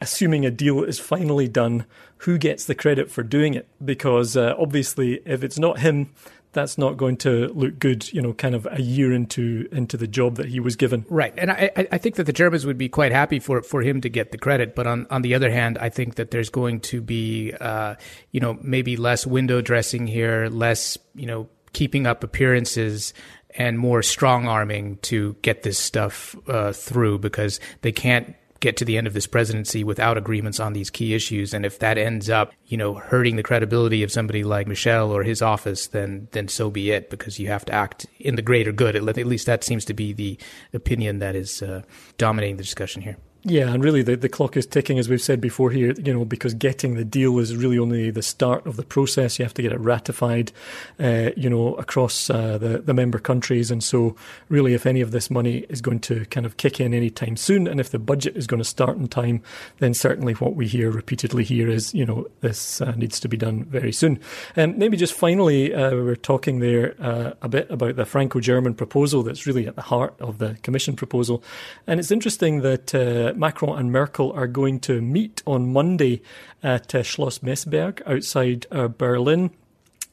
assuming 0.00 0.44
a 0.44 0.50
deal 0.50 0.84
is 0.84 0.98
finally 0.98 1.48
done, 1.48 1.86
who 2.18 2.38
gets 2.38 2.64
the 2.66 2.74
credit 2.74 3.10
for 3.10 3.22
doing 3.22 3.54
it? 3.54 3.66
Because 3.82 4.36
uh, 4.36 4.54
obviously, 4.58 5.22
if 5.24 5.42
it's 5.42 5.58
not 5.58 5.80
him, 5.80 6.10
that's 6.52 6.76
not 6.76 6.96
going 6.96 7.16
to 7.18 7.48
look 7.48 7.78
good, 7.78 8.12
you 8.12 8.20
know, 8.20 8.32
kind 8.32 8.54
of 8.54 8.66
a 8.70 8.80
year 8.80 9.12
into 9.12 9.68
into 9.72 9.96
the 9.96 10.06
job 10.06 10.36
that 10.36 10.46
he 10.46 10.60
was 10.60 10.76
given. 10.76 11.04
Right, 11.08 11.32
and 11.36 11.50
I, 11.50 11.70
I 11.92 11.98
think 11.98 12.16
that 12.16 12.24
the 12.24 12.32
Germans 12.32 12.66
would 12.66 12.78
be 12.78 12.88
quite 12.88 13.12
happy 13.12 13.38
for 13.38 13.62
for 13.62 13.82
him 13.82 14.00
to 14.00 14.08
get 14.08 14.32
the 14.32 14.38
credit. 14.38 14.74
But 14.74 14.86
on 14.86 15.06
on 15.10 15.22
the 15.22 15.34
other 15.34 15.50
hand, 15.50 15.78
I 15.78 15.88
think 15.88 16.16
that 16.16 16.30
there's 16.30 16.50
going 16.50 16.80
to 16.80 17.00
be, 17.00 17.52
uh, 17.60 17.94
you 18.32 18.40
know, 18.40 18.58
maybe 18.62 18.96
less 18.96 19.26
window 19.26 19.60
dressing 19.60 20.06
here, 20.06 20.48
less, 20.48 20.98
you 21.14 21.26
know, 21.26 21.48
keeping 21.72 22.06
up 22.06 22.24
appearances 22.24 23.14
and 23.56 23.78
more 23.78 24.02
strong 24.02 24.46
arming 24.46 24.96
to 25.02 25.36
get 25.42 25.62
this 25.62 25.78
stuff 25.78 26.36
uh, 26.48 26.72
through 26.72 27.18
because 27.18 27.60
they 27.82 27.92
can't 27.92 28.34
get 28.60 28.76
to 28.76 28.84
the 28.84 28.96
end 28.96 29.06
of 29.06 29.14
this 29.14 29.26
presidency 29.26 29.82
without 29.82 30.16
agreements 30.16 30.60
on 30.60 30.72
these 30.72 30.90
key 30.90 31.14
issues. 31.14 31.52
And 31.52 31.66
if 31.66 31.78
that 31.78 31.98
ends 31.98 32.30
up, 32.30 32.52
you 32.66 32.76
know, 32.76 32.94
hurting 32.94 33.36
the 33.36 33.42
credibility 33.42 34.02
of 34.02 34.12
somebody 34.12 34.44
like 34.44 34.66
Michel 34.66 35.10
or 35.10 35.22
his 35.22 35.42
office, 35.42 35.86
then 35.88 36.28
then 36.32 36.48
so 36.48 36.70
be 36.70 36.90
it, 36.90 37.10
because 37.10 37.38
you 37.38 37.48
have 37.48 37.64
to 37.66 37.72
act 37.72 38.06
in 38.18 38.36
the 38.36 38.42
greater 38.42 38.72
good. 38.72 38.96
At 38.96 39.16
least 39.26 39.46
that 39.46 39.64
seems 39.64 39.84
to 39.86 39.94
be 39.94 40.12
the 40.12 40.38
opinion 40.72 41.18
that 41.18 41.34
is 41.34 41.62
uh, 41.62 41.82
dominating 42.18 42.56
the 42.56 42.62
discussion 42.62 43.02
here. 43.02 43.16
Yeah, 43.42 43.72
and 43.72 43.82
really 43.82 44.02
the, 44.02 44.16
the 44.16 44.28
clock 44.28 44.54
is 44.58 44.66
ticking, 44.66 44.98
as 44.98 45.08
we've 45.08 45.20
said 45.20 45.40
before 45.40 45.70
here, 45.70 45.92
you 45.92 46.12
know, 46.12 46.26
because 46.26 46.52
getting 46.52 46.96
the 46.96 47.06
deal 47.06 47.38
is 47.38 47.56
really 47.56 47.78
only 47.78 48.10
the 48.10 48.22
start 48.22 48.66
of 48.66 48.76
the 48.76 48.82
process. 48.82 49.38
You 49.38 49.46
have 49.46 49.54
to 49.54 49.62
get 49.62 49.72
it 49.72 49.80
ratified, 49.80 50.52
uh, 50.98 51.30
you 51.38 51.48
know, 51.48 51.74
across 51.76 52.28
uh, 52.28 52.58
the, 52.58 52.80
the 52.80 52.92
member 52.92 53.18
countries. 53.18 53.70
And 53.70 53.82
so, 53.82 54.14
really, 54.50 54.74
if 54.74 54.84
any 54.84 55.00
of 55.00 55.12
this 55.12 55.30
money 55.30 55.64
is 55.70 55.80
going 55.80 56.00
to 56.00 56.26
kind 56.26 56.44
of 56.44 56.58
kick 56.58 56.80
in 56.80 56.92
anytime 56.92 57.34
soon, 57.34 57.66
and 57.66 57.80
if 57.80 57.88
the 57.88 57.98
budget 57.98 58.36
is 58.36 58.46
going 58.46 58.60
to 58.60 58.64
start 58.64 58.98
in 58.98 59.08
time, 59.08 59.42
then 59.78 59.94
certainly 59.94 60.34
what 60.34 60.54
we 60.54 60.66
hear 60.66 60.90
repeatedly 60.90 61.42
here 61.42 61.70
is, 61.70 61.94
you 61.94 62.04
know, 62.04 62.26
this 62.42 62.82
uh, 62.82 62.92
needs 62.92 63.18
to 63.20 63.28
be 63.28 63.38
done 63.38 63.64
very 63.64 63.92
soon. 63.92 64.20
And 64.54 64.76
maybe 64.76 64.98
just 64.98 65.14
finally, 65.14 65.74
uh, 65.74 65.92
we 65.92 66.02
were 66.02 66.14
talking 66.14 66.60
there 66.60 66.94
uh, 67.00 67.32
a 67.40 67.48
bit 67.48 67.70
about 67.70 67.96
the 67.96 68.04
Franco 68.04 68.38
German 68.38 68.74
proposal 68.74 69.22
that's 69.22 69.46
really 69.46 69.66
at 69.66 69.76
the 69.76 69.82
heart 69.82 70.14
of 70.20 70.36
the 70.36 70.58
Commission 70.62 70.94
proposal. 70.94 71.42
And 71.86 71.98
it's 71.98 72.10
interesting 72.10 72.60
that 72.60 72.94
Macron 73.36 73.78
and 73.78 73.92
Merkel 73.92 74.32
are 74.32 74.46
going 74.46 74.80
to 74.80 75.00
meet 75.00 75.42
on 75.46 75.72
Monday 75.72 76.22
at 76.62 76.94
uh, 76.94 77.02
Schloss 77.02 77.40
Meseberg 77.40 78.02
outside 78.06 78.66
uh, 78.70 78.88
Berlin. 78.88 79.50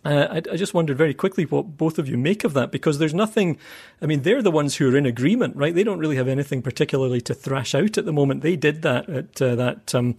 Uh, 0.06 0.28
I, 0.30 0.38
I, 0.54 0.56
just 0.56 0.74
wondered 0.74 0.98
very 0.98 1.14
quickly 1.14 1.44
what 1.44 1.76
both 1.76 2.00
of 2.00 2.08
you 2.08 2.18
make 2.18 2.46
of 2.46 2.54
that 2.54 2.72
because 2.72 2.98
there's 2.98 3.14
nothing. 3.14 3.58
I 4.02 4.06
mean, 4.06 4.22
they're 4.22 4.42
the 4.42 4.52
ones 4.52 4.76
who 4.76 4.90
are 4.90 4.96
in 4.96 5.06
agreement, 5.06 5.58
right? 5.58 5.76
They 5.76 5.84
don't 5.84 6.00
really 6.00 6.16
have 6.16 6.30
anything 6.30 6.62
particularly 6.62 7.20
to 7.22 7.34
thrash 7.34 7.76
out 7.76 7.98
at 7.98 8.06
the 8.06 8.14
moment. 8.14 8.42
They 8.42 8.56
did 8.56 8.84
that 8.84 9.10
at 9.10 9.42
uh, 9.42 9.56
that 9.56 9.94
um, 9.94 10.16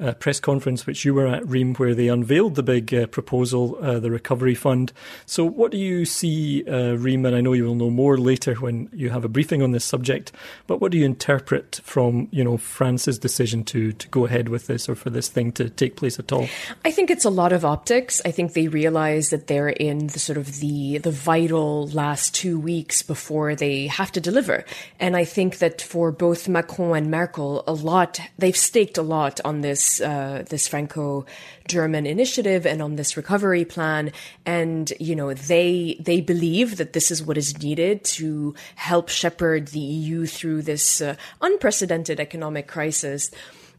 uh, 0.00 0.12
press 0.14 0.40
conference 0.40 0.86
which 0.86 1.04
you 1.04 1.14
were 1.14 1.26
at, 1.26 1.46
Reem, 1.48 1.74
where 1.74 1.94
they 1.94 2.08
unveiled 2.08 2.56
the 2.56 2.62
big 2.62 2.92
uh, 2.92 3.06
proposal, 3.06 3.78
uh, 3.80 4.00
the 4.00 4.10
recovery 4.10 4.54
fund. 4.54 4.92
So, 5.24 5.44
what 5.44 5.70
do 5.70 5.78
you 5.78 6.04
see, 6.04 6.64
uh, 6.68 6.94
Reem? 6.94 7.24
And 7.24 7.36
I 7.36 7.40
know 7.40 7.52
you 7.52 7.64
will 7.64 7.76
know 7.76 7.90
more 7.90 8.18
later 8.18 8.54
when 8.54 8.88
you 8.92 9.10
have 9.10 9.24
a 9.24 9.28
briefing 9.28 9.62
on 9.62 9.70
this 9.70 9.84
subject. 9.84 10.32
But 10.66 10.80
what 10.80 10.90
do 10.90 10.98
you 10.98 11.04
interpret 11.04 11.80
from 11.84 12.28
you 12.32 12.42
know 12.42 12.56
France's 12.56 13.18
decision 13.18 13.62
to 13.64 13.92
to 13.92 14.08
go 14.08 14.26
ahead 14.26 14.48
with 14.48 14.66
this, 14.66 14.88
or 14.88 14.96
for 14.96 15.10
this 15.10 15.28
thing 15.28 15.52
to 15.52 15.70
take 15.70 15.96
place 15.96 16.18
at 16.18 16.32
all? 16.32 16.48
I 16.84 16.90
think 16.90 17.10
it's 17.10 17.24
a 17.24 17.30
lot 17.30 17.52
of 17.52 17.64
optics. 17.64 18.20
I 18.24 18.32
think 18.32 18.52
they 18.52 18.66
realize 18.66 19.30
that 19.30 19.46
they're 19.46 19.68
in 19.68 20.08
the 20.08 20.18
sort 20.18 20.38
of 20.38 20.58
the 20.58 20.98
the 20.98 21.12
vital 21.12 21.86
last 21.88 22.34
two 22.34 22.58
weeks 22.58 23.02
before 23.02 23.54
they 23.54 23.86
have 23.86 24.10
to 24.12 24.20
deliver, 24.20 24.64
and 24.98 25.16
I 25.16 25.24
think 25.24 25.58
that 25.58 25.80
for 25.80 26.10
both 26.10 26.48
Macron 26.48 26.96
and 26.96 27.10
Merkel, 27.12 27.62
a 27.68 27.72
lot 27.72 28.18
they've 28.38 28.56
staked 28.56 28.98
a 28.98 29.02
lot 29.02 29.40
on 29.44 29.60
this 29.60 29.83
this 29.84 30.00
uh, 30.00 30.44
this 30.48 30.68
Franco 30.68 31.26
German 31.68 32.06
initiative 32.06 32.66
and 32.66 32.80
on 32.82 32.96
this 32.96 33.16
recovery 33.16 33.64
plan, 33.64 34.12
and 34.46 34.92
you 34.98 35.14
know 35.14 35.34
they 35.34 35.96
they 36.00 36.20
believe 36.20 36.76
that 36.76 36.92
this 36.92 37.10
is 37.10 37.22
what 37.22 37.36
is 37.36 37.62
needed 37.62 38.04
to 38.04 38.54
help 38.76 39.08
shepherd 39.08 39.68
the 39.68 39.80
EU 39.80 40.26
through 40.26 40.62
this 40.62 41.00
uh, 41.00 41.16
unprecedented 41.40 42.20
economic 42.20 42.66
crisis. 42.66 43.30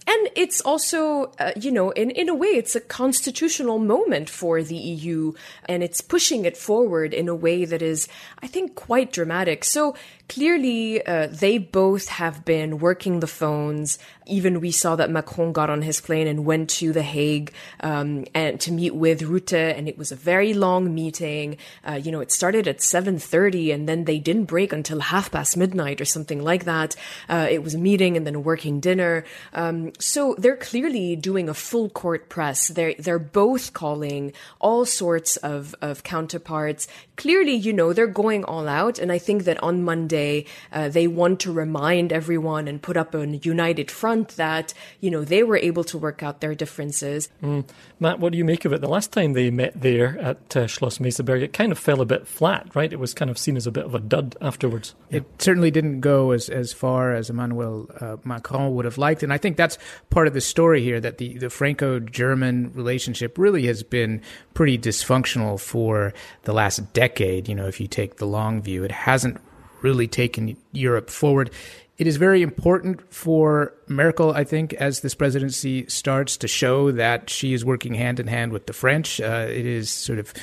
And 0.07 0.29
it's 0.35 0.61
also, 0.61 1.31
uh, 1.39 1.53
you 1.59 1.71
know, 1.71 1.89
in, 1.89 2.11
in 2.11 2.29
a 2.29 2.35
way, 2.35 2.49
it's 2.49 2.75
a 2.75 2.79
constitutional 2.79 3.79
moment 3.79 4.29
for 4.29 4.61
the 4.61 4.75
EU, 4.75 5.33
and 5.67 5.81
it's 5.81 5.99
pushing 5.99 6.45
it 6.45 6.55
forward 6.55 7.11
in 7.11 7.27
a 7.27 7.33
way 7.33 7.65
that 7.65 7.81
is, 7.81 8.07
I 8.39 8.45
think, 8.45 8.75
quite 8.75 9.11
dramatic. 9.11 9.63
So 9.63 9.95
clearly 10.27 11.05
uh, 11.05 11.27
they 11.27 11.57
both 11.57 12.07
have 12.07 12.45
been 12.45 12.79
working 12.79 13.19
the 13.19 13.27
phones. 13.27 13.99
Even 14.27 14.59
we 14.59 14.71
saw 14.71 14.95
that 14.95 15.11
Macron 15.11 15.53
got 15.53 15.69
on 15.69 15.83
his 15.83 16.01
plane 16.01 16.27
and 16.27 16.45
went 16.45 16.71
to 16.71 16.91
The 16.91 17.03
Hague 17.03 17.53
um, 17.81 18.25
and 18.33 18.59
to 18.61 18.71
meet 18.71 18.95
with 18.95 19.21
Rutte, 19.21 19.77
and 19.77 19.87
it 19.87 19.99
was 19.99 20.11
a 20.11 20.15
very 20.15 20.55
long 20.55 20.95
meeting. 20.95 21.57
Uh, 21.87 21.93
you 21.93 22.11
know, 22.11 22.21
it 22.21 22.31
started 22.31 22.67
at 22.67 22.81
seven 22.81 23.19
thirty, 23.19 23.71
and 23.71 23.87
then 23.87 24.05
they 24.05 24.17
didn't 24.17 24.45
break 24.45 24.73
until 24.73 24.99
half 24.99 25.31
past 25.31 25.55
midnight 25.57 26.01
or 26.01 26.05
something 26.05 26.43
like 26.43 26.65
that. 26.65 26.95
Uh, 27.29 27.47
it 27.49 27.61
was 27.61 27.75
a 27.75 27.77
meeting 27.77 28.17
and 28.17 28.25
then 28.25 28.33
a 28.33 28.39
working 28.39 28.79
dinner. 28.79 29.25
Um, 29.53 29.91
so 29.99 30.35
they're 30.39 30.57
clearly 30.57 31.15
doing 31.15 31.47
a 31.47 31.53
full 31.53 31.89
court 31.89 32.27
press. 32.27 32.69
They're 32.69 32.95
they're 32.97 33.19
both 33.19 33.73
calling 33.73 34.33
all 34.59 34.85
sorts 34.85 35.37
of 35.37 35.75
of 35.83 36.01
counterparts. 36.01 36.87
Clearly, 37.15 37.53
you 37.53 37.73
know, 37.73 37.93
they're 37.93 38.07
going 38.07 38.43
all 38.43 38.67
out, 38.67 38.97
and 38.97 39.11
I 39.11 39.19
think 39.19 39.43
that 39.43 39.61
on 39.61 39.83
Monday 39.83 40.14
day. 40.15 40.45
Uh, 40.71 40.87
they 40.97 41.07
want 41.07 41.39
to 41.45 41.51
remind 41.51 42.13
everyone 42.13 42.67
and 42.69 42.81
put 42.81 42.97
up 42.97 43.13
a 43.13 43.23
united 43.55 43.89
front 43.91 44.27
that, 44.37 44.73
you 45.03 45.09
know, 45.11 45.23
they 45.23 45.43
were 45.43 45.57
able 45.69 45.83
to 45.83 45.97
work 45.97 46.23
out 46.23 46.41
their 46.41 46.55
differences. 46.55 47.29
Mm. 47.43 47.63
Matt, 47.99 48.19
what 48.19 48.31
do 48.31 48.37
you 48.37 48.45
make 48.45 48.65
of 48.65 48.73
it? 48.73 48.81
The 48.81 48.95
last 48.97 49.11
time 49.11 49.33
they 49.33 49.49
met 49.51 49.73
there 49.79 50.17
at 50.19 50.55
uh, 50.55 50.67
Schloss 50.67 50.99
Meseberg, 50.99 51.41
it 51.41 51.53
kind 51.53 51.71
of 51.71 51.79
fell 51.79 52.01
a 52.01 52.05
bit 52.05 52.27
flat, 52.27 52.63
right? 52.75 52.91
It 52.91 52.99
was 52.99 53.13
kind 53.13 53.31
of 53.31 53.37
seen 53.37 53.57
as 53.57 53.67
a 53.67 53.71
bit 53.71 53.85
of 53.85 53.95
a 53.95 53.99
dud 53.99 54.35
afterwards. 54.41 54.95
It 55.09 55.25
certainly 55.39 55.71
didn't 55.71 56.01
go 56.01 56.31
as, 56.31 56.49
as 56.49 56.73
far 56.73 57.13
as 57.13 57.29
Emmanuel 57.29 57.89
uh, 57.99 58.17
Macron 58.23 58.75
would 58.75 58.85
have 58.85 58.97
liked. 58.97 59.23
And 59.23 59.33
I 59.33 59.37
think 59.37 59.57
that's 59.57 59.77
part 60.09 60.27
of 60.27 60.33
the 60.33 60.41
story 60.41 60.81
here 60.81 60.99
that 60.99 61.17
the, 61.17 61.37
the 61.37 61.49
Franco 61.49 61.99
German 61.99 62.71
relationship 62.73 63.37
really 63.37 63.65
has 63.67 63.83
been 63.83 64.21
pretty 64.53 64.77
dysfunctional 64.77 65.59
for 65.59 66.13
the 66.43 66.53
last 66.53 66.93
decade. 66.93 67.47
You 67.47 67.55
know, 67.55 67.67
if 67.67 67.79
you 67.79 67.87
take 67.87 68.17
the 68.17 68.27
long 68.27 68.61
view, 68.61 68.83
it 68.83 68.91
hasn't 68.91 69.39
really 69.81 70.07
taken 70.07 70.57
Europe 70.71 71.09
forward. 71.09 71.51
It 71.97 72.07
is 72.07 72.17
very 72.17 72.41
important 72.41 73.01
for 73.13 73.73
Merkel, 73.87 74.31
I 74.31 74.43
think, 74.43 74.73
as 74.73 74.99
this 74.99 75.15
presidency 75.15 75.87
starts 75.87 76.35
to 76.37 76.47
show 76.47 76.91
that 76.91 77.29
she 77.29 77.53
is 77.53 77.63
working 77.63 77.93
hand 77.93 78.19
in 78.19 78.27
hand 78.27 78.51
with 78.51 78.65
the 78.65 78.73
French. 78.73 79.21
Uh, 79.21 79.47
it 79.49 79.65
is 79.65 79.89
sort 79.89 80.19
of, 80.19 80.33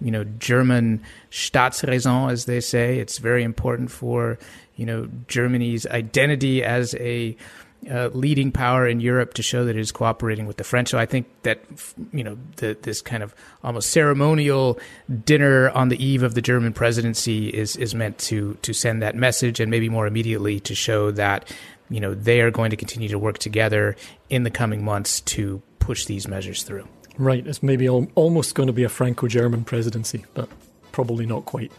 you 0.00 0.10
know, 0.10 0.24
German 0.24 1.02
Staatsräson, 1.30 2.32
as 2.32 2.46
they 2.46 2.60
say. 2.60 2.98
It's 2.98 3.18
very 3.18 3.44
important 3.44 3.92
for, 3.92 4.36
you 4.74 4.84
know, 4.84 5.08
Germany's 5.28 5.86
identity 5.86 6.64
as 6.64 6.94
a 6.96 7.36
uh, 7.90 8.10
leading 8.12 8.52
power 8.52 8.86
in 8.86 9.00
Europe 9.00 9.34
to 9.34 9.42
show 9.42 9.64
that 9.64 9.76
it 9.76 9.80
is 9.80 9.92
cooperating 9.92 10.46
with 10.46 10.56
the 10.56 10.64
French. 10.64 10.90
So 10.90 10.98
I 10.98 11.06
think 11.06 11.26
that 11.42 11.60
you 12.12 12.24
know 12.24 12.38
the, 12.56 12.76
this 12.82 13.00
kind 13.00 13.22
of 13.22 13.34
almost 13.62 13.90
ceremonial 13.90 14.78
dinner 15.24 15.70
on 15.70 15.88
the 15.88 16.04
eve 16.04 16.22
of 16.22 16.34
the 16.34 16.42
German 16.42 16.72
presidency 16.72 17.48
is 17.48 17.76
is 17.76 17.94
meant 17.94 18.18
to 18.18 18.54
to 18.62 18.72
send 18.72 19.02
that 19.02 19.14
message, 19.14 19.60
and 19.60 19.70
maybe 19.70 19.88
more 19.88 20.06
immediately 20.06 20.60
to 20.60 20.74
show 20.74 21.10
that 21.12 21.52
you 21.90 22.00
know 22.00 22.14
they 22.14 22.40
are 22.40 22.50
going 22.50 22.70
to 22.70 22.76
continue 22.76 23.08
to 23.08 23.18
work 23.18 23.38
together 23.38 23.96
in 24.30 24.42
the 24.42 24.50
coming 24.50 24.84
months 24.84 25.20
to 25.22 25.62
push 25.78 26.06
these 26.06 26.26
measures 26.26 26.62
through. 26.62 26.86
Right, 27.18 27.46
it's 27.46 27.62
maybe 27.62 27.86
al- 27.86 28.08
almost 28.14 28.54
going 28.54 28.66
to 28.66 28.74
be 28.74 28.84
a 28.84 28.90
Franco-German 28.90 29.64
presidency, 29.64 30.26
but 30.34 30.50
probably 30.92 31.26
not 31.26 31.44
quite. 31.44 31.72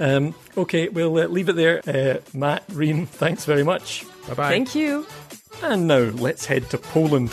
Um, 0.00 0.34
okay, 0.56 0.88
we'll 0.88 1.16
uh, 1.18 1.26
leave 1.26 1.48
it 1.48 1.56
there. 1.56 1.80
Uh, 1.86 2.20
Matt, 2.32 2.64
Reem, 2.72 3.06
thanks 3.06 3.44
very 3.44 3.62
much. 3.62 4.04
Bye 4.28 4.34
bye. 4.34 4.48
Thank 4.48 4.74
you. 4.74 5.06
And 5.62 5.86
now 5.86 5.98
let's 5.98 6.46
head 6.46 6.70
to 6.70 6.78
Poland. 6.78 7.28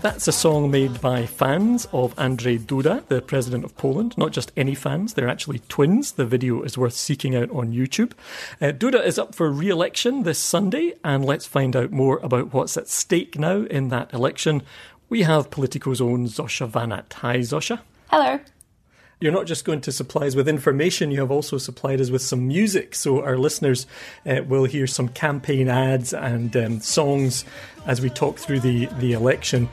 That's 0.00 0.26
a 0.26 0.32
song 0.32 0.70
made 0.70 1.00
by 1.00 1.26
fans 1.26 1.86
of 1.92 2.16
Andrzej 2.16 2.60
Duda, 2.60 3.06
the 3.08 3.20
president 3.20 3.64
of 3.64 3.76
Poland. 3.76 4.16
Not 4.16 4.32
just 4.32 4.52
any 4.56 4.74
fans, 4.74 5.14
they're 5.14 5.28
actually 5.28 5.60
twins. 5.68 6.12
The 6.12 6.24
video 6.24 6.62
is 6.62 6.78
worth 6.78 6.94
seeking 6.94 7.36
out 7.36 7.50
on 7.50 7.72
YouTube. 7.72 8.12
Uh, 8.60 8.72
Duda 8.72 9.04
is 9.04 9.18
up 9.18 9.34
for 9.34 9.50
re 9.50 9.68
election 9.68 10.22
this 10.22 10.38
Sunday, 10.38 10.94
and 11.04 11.24
let's 11.24 11.46
find 11.46 11.76
out 11.76 11.92
more 11.92 12.20
about 12.22 12.54
what's 12.54 12.76
at 12.78 12.88
stake 12.88 13.38
now 13.38 13.64
in 13.64 13.88
that 13.88 14.12
election. 14.14 14.62
We 15.10 15.22
have 15.22 15.50
Politico's 15.50 16.00
own 16.00 16.26
Zosia 16.26 16.70
Wanat. 16.70 17.12
Hi, 17.14 17.38
Zosia. 17.38 17.80
Hello 18.08 18.40
you're 19.22 19.32
not 19.32 19.46
just 19.46 19.64
going 19.64 19.80
to 19.82 19.92
supply 19.92 20.26
us 20.26 20.34
with 20.34 20.48
information, 20.48 21.12
you 21.12 21.20
have 21.20 21.30
also 21.30 21.56
supplied 21.56 22.00
us 22.00 22.10
with 22.10 22.22
some 22.22 22.48
music. 22.48 22.94
So 22.94 23.22
our 23.22 23.38
listeners 23.38 23.86
uh, 24.26 24.40
will 24.46 24.64
hear 24.64 24.88
some 24.88 25.08
campaign 25.08 25.68
ads 25.68 26.12
and 26.12 26.56
um, 26.56 26.80
songs 26.80 27.44
as 27.86 28.00
we 28.00 28.10
talk 28.10 28.38
through 28.38 28.60
the, 28.60 28.86
the 28.98 29.12
election. 29.12 29.68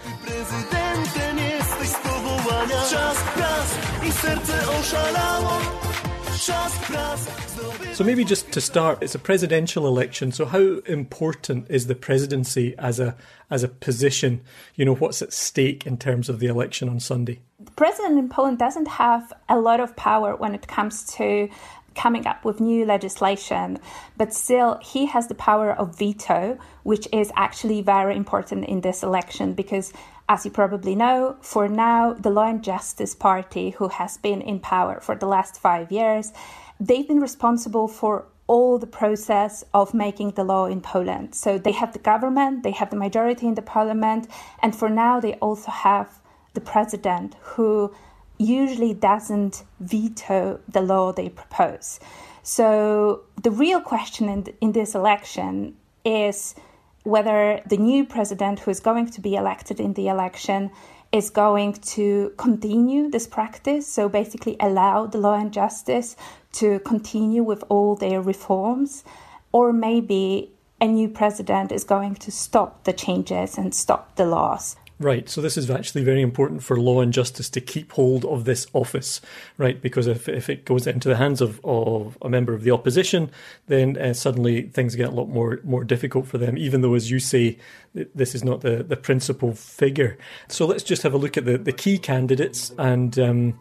So 7.94 8.04
maybe 8.06 8.24
just 8.24 8.52
to 8.52 8.62
start, 8.62 9.02
it's 9.02 9.16
a 9.16 9.20
presidential 9.20 9.88
election. 9.88 10.32
So 10.32 10.46
how 10.46 10.80
important 10.86 11.66
is 11.70 11.88
the 11.88 11.96
presidency 11.96 12.76
as 12.78 13.00
a 13.00 13.18
as 13.50 13.64
a 13.64 13.68
position? 13.68 14.42
You 14.76 14.86
know, 14.86 14.96
what's 14.96 15.22
at 15.22 15.34
stake 15.34 15.86
in 15.86 15.98
terms 15.98 16.30
of 16.30 16.40
the 16.40 16.48
election 16.48 16.88
on 16.88 17.00
Sunday? 17.00 17.42
President 17.80 18.20
in 18.20 18.28
Poland 18.28 18.58
doesn't 18.58 18.90
have 18.90 19.32
a 19.48 19.58
lot 19.58 19.80
of 19.80 19.96
power 19.96 20.36
when 20.36 20.54
it 20.54 20.68
comes 20.68 21.06
to 21.14 21.48
coming 21.96 22.28
up 22.28 22.44
with 22.44 22.60
new 22.60 22.84
legislation, 22.84 23.80
but 24.18 24.34
still 24.34 24.78
he 24.84 25.06
has 25.06 25.28
the 25.28 25.34
power 25.36 25.72
of 25.72 25.98
veto, 25.98 26.58
which 26.84 27.08
is 27.14 27.32
actually 27.38 27.82
very 27.82 28.18
important 28.18 28.66
in 28.66 28.82
this 28.82 29.02
election 29.02 29.54
because 29.54 29.94
as 30.28 30.44
you 30.44 30.52
probably 30.52 30.94
know, 30.94 31.38
for 31.40 31.70
now, 31.70 32.12
the 32.12 32.30
Law 32.30 32.50
and 32.50 32.62
Justice 32.62 33.16
Party, 33.16 33.70
who 33.70 33.88
has 33.88 34.18
been 34.18 34.42
in 34.42 34.60
power 34.60 35.00
for 35.00 35.16
the 35.16 35.26
last 35.26 35.58
five 35.58 35.90
years, 35.90 36.34
they've 36.82 37.08
been 37.08 37.22
responsible 37.22 37.88
for 37.88 38.26
all 38.48 38.78
the 38.78 38.88
process 38.88 39.64
of 39.74 39.94
making 39.94 40.32
the 40.32 40.44
law 40.44 40.66
in 40.66 40.82
Poland. 40.82 41.34
So 41.34 41.58
they 41.58 41.72
have 41.72 41.94
the 41.94 42.00
government, 42.00 42.64
they 42.64 42.72
have 42.72 42.90
the 42.90 42.98
majority 42.98 43.48
in 43.48 43.56
the 43.56 43.62
parliament, 43.62 44.28
and 44.62 44.76
for 44.76 44.90
now, 44.90 45.22
they 45.22 45.36
also 45.36 45.72
have 45.72 46.19
the 46.60 46.72
president 46.72 47.36
who 47.52 47.94
usually 48.38 48.94
doesn't 48.94 49.64
veto 49.80 50.60
the 50.76 50.82
law 50.82 51.12
they 51.12 51.30
propose. 51.30 52.00
So 52.44 53.22
the 53.46 53.52
real 53.52 53.82
question 53.94 54.28
in, 54.30 54.42
in 54.62 54.72
this 54.72 54.96
election 54.96 55.76
is 56.04 56.56
whether 57.04 57.62
the 57.66 57.78
new 57.78 58.06
president 58.06 58.60
who 58.60 58.72
is 58.72 58.80
going 58.80 59.08
to 59.16 59.22
be 59.22 59.36
elected 59.36 59.80
in 59.80 59.94
the 59.94 60.08
election 60.08 60.72
is 61.12 61.30
going 61.30 61.74
to 61.96 62.34
continue 62.38 63.10
this 63.10 63.28
practice. 63.28 63.88
So 63.88 64.10
basically, 64.10 64.56
allow 64.60 65.08
the 65.08 65.18
law 65.18 65.36
and 65.36 65.52
justice 65.52 66.16
to 66.60 66.80
continue 66.80 67.44
with 67.52 67.64
all 67.70 67.96
their 67.96 68.22
reforms, 68.22 69.04
or 69.52 69.74
maybe 69.74 70.52
a 70.82 70.88
new 70.88 71.10
president 71.10 71.72
is 71.72 71.84
going 71.84 72.16
to 72.16 72.32
stop 72.32 72.84
the 72.84 72.94
changes 72.94 73.58
and 73.58 73.74
stop 73.74 74.16
the 74.16 74.26
laws. 74.26 74.76
Right. 75.02 75.30
So 75.30 75.40
this 75.40 75.56
is 75.56 75.70
actually 75.70 76.04
very 76.04 76.22
important 76.22 76.62
for 76.62 76.78
law 76.78 77.00
and 77.00 77.14
justice 77.14 77.50
to 77.52 77.62
keep 77.62 77.94
hold 77.94 78.26
of 78.26 78.44
this 78.44 78.68
office, 78.74 79.22
right? 79.58 79.82
Because 79.82 80.08
if, 80.08 80.28
if 80.28 80.50
it 80.50 80.66
goes 80.66 80.86
into 80.88 81.08
the 81.08 81.16
hands 81.16 81.40
of, 81.40 81.62
of 81.64 82.18
a 82.22 82.28
member 82.28 82.54
of 82.54 82.64
the 82.64 82.72
opposition, 82.72 83.32
then 83.68 83.98
uh, 83.98 84.14
suddenly 84.14 84.64
things 84.64 84.96
get 84.96 85.08
a 85.08 85.12
lot 85.12 85.30
more 85.30 85.62
more 85.64 85.86
difficult 85.86 86.28
for 86.28 86.38
them. 86.38 86.58
Even 86.58 86.82
though, 86.82 86.96
as 86.96 87.10
you 87.10 87.20
say, 87.20 87.58
this 87.94 88.36
is 88.36 88.44
not 88.44 88.60
the 88.60 88.84
the 88.84 88.98
principal 88.98 89.54
figure. 89.54 90.18
So 90.50 90.66
let's 90.66 90.84
just 90.84 91.04
have 91.04 91.14
a 91.14 91.18
look 91.18 91.38
at 91.38 91.46
the 91.46 91.58
the 91.58 91.74
key 91.74 91.98
candidates 91.98 92.74
and. 92.78 93.18
Um, 93.18 93.60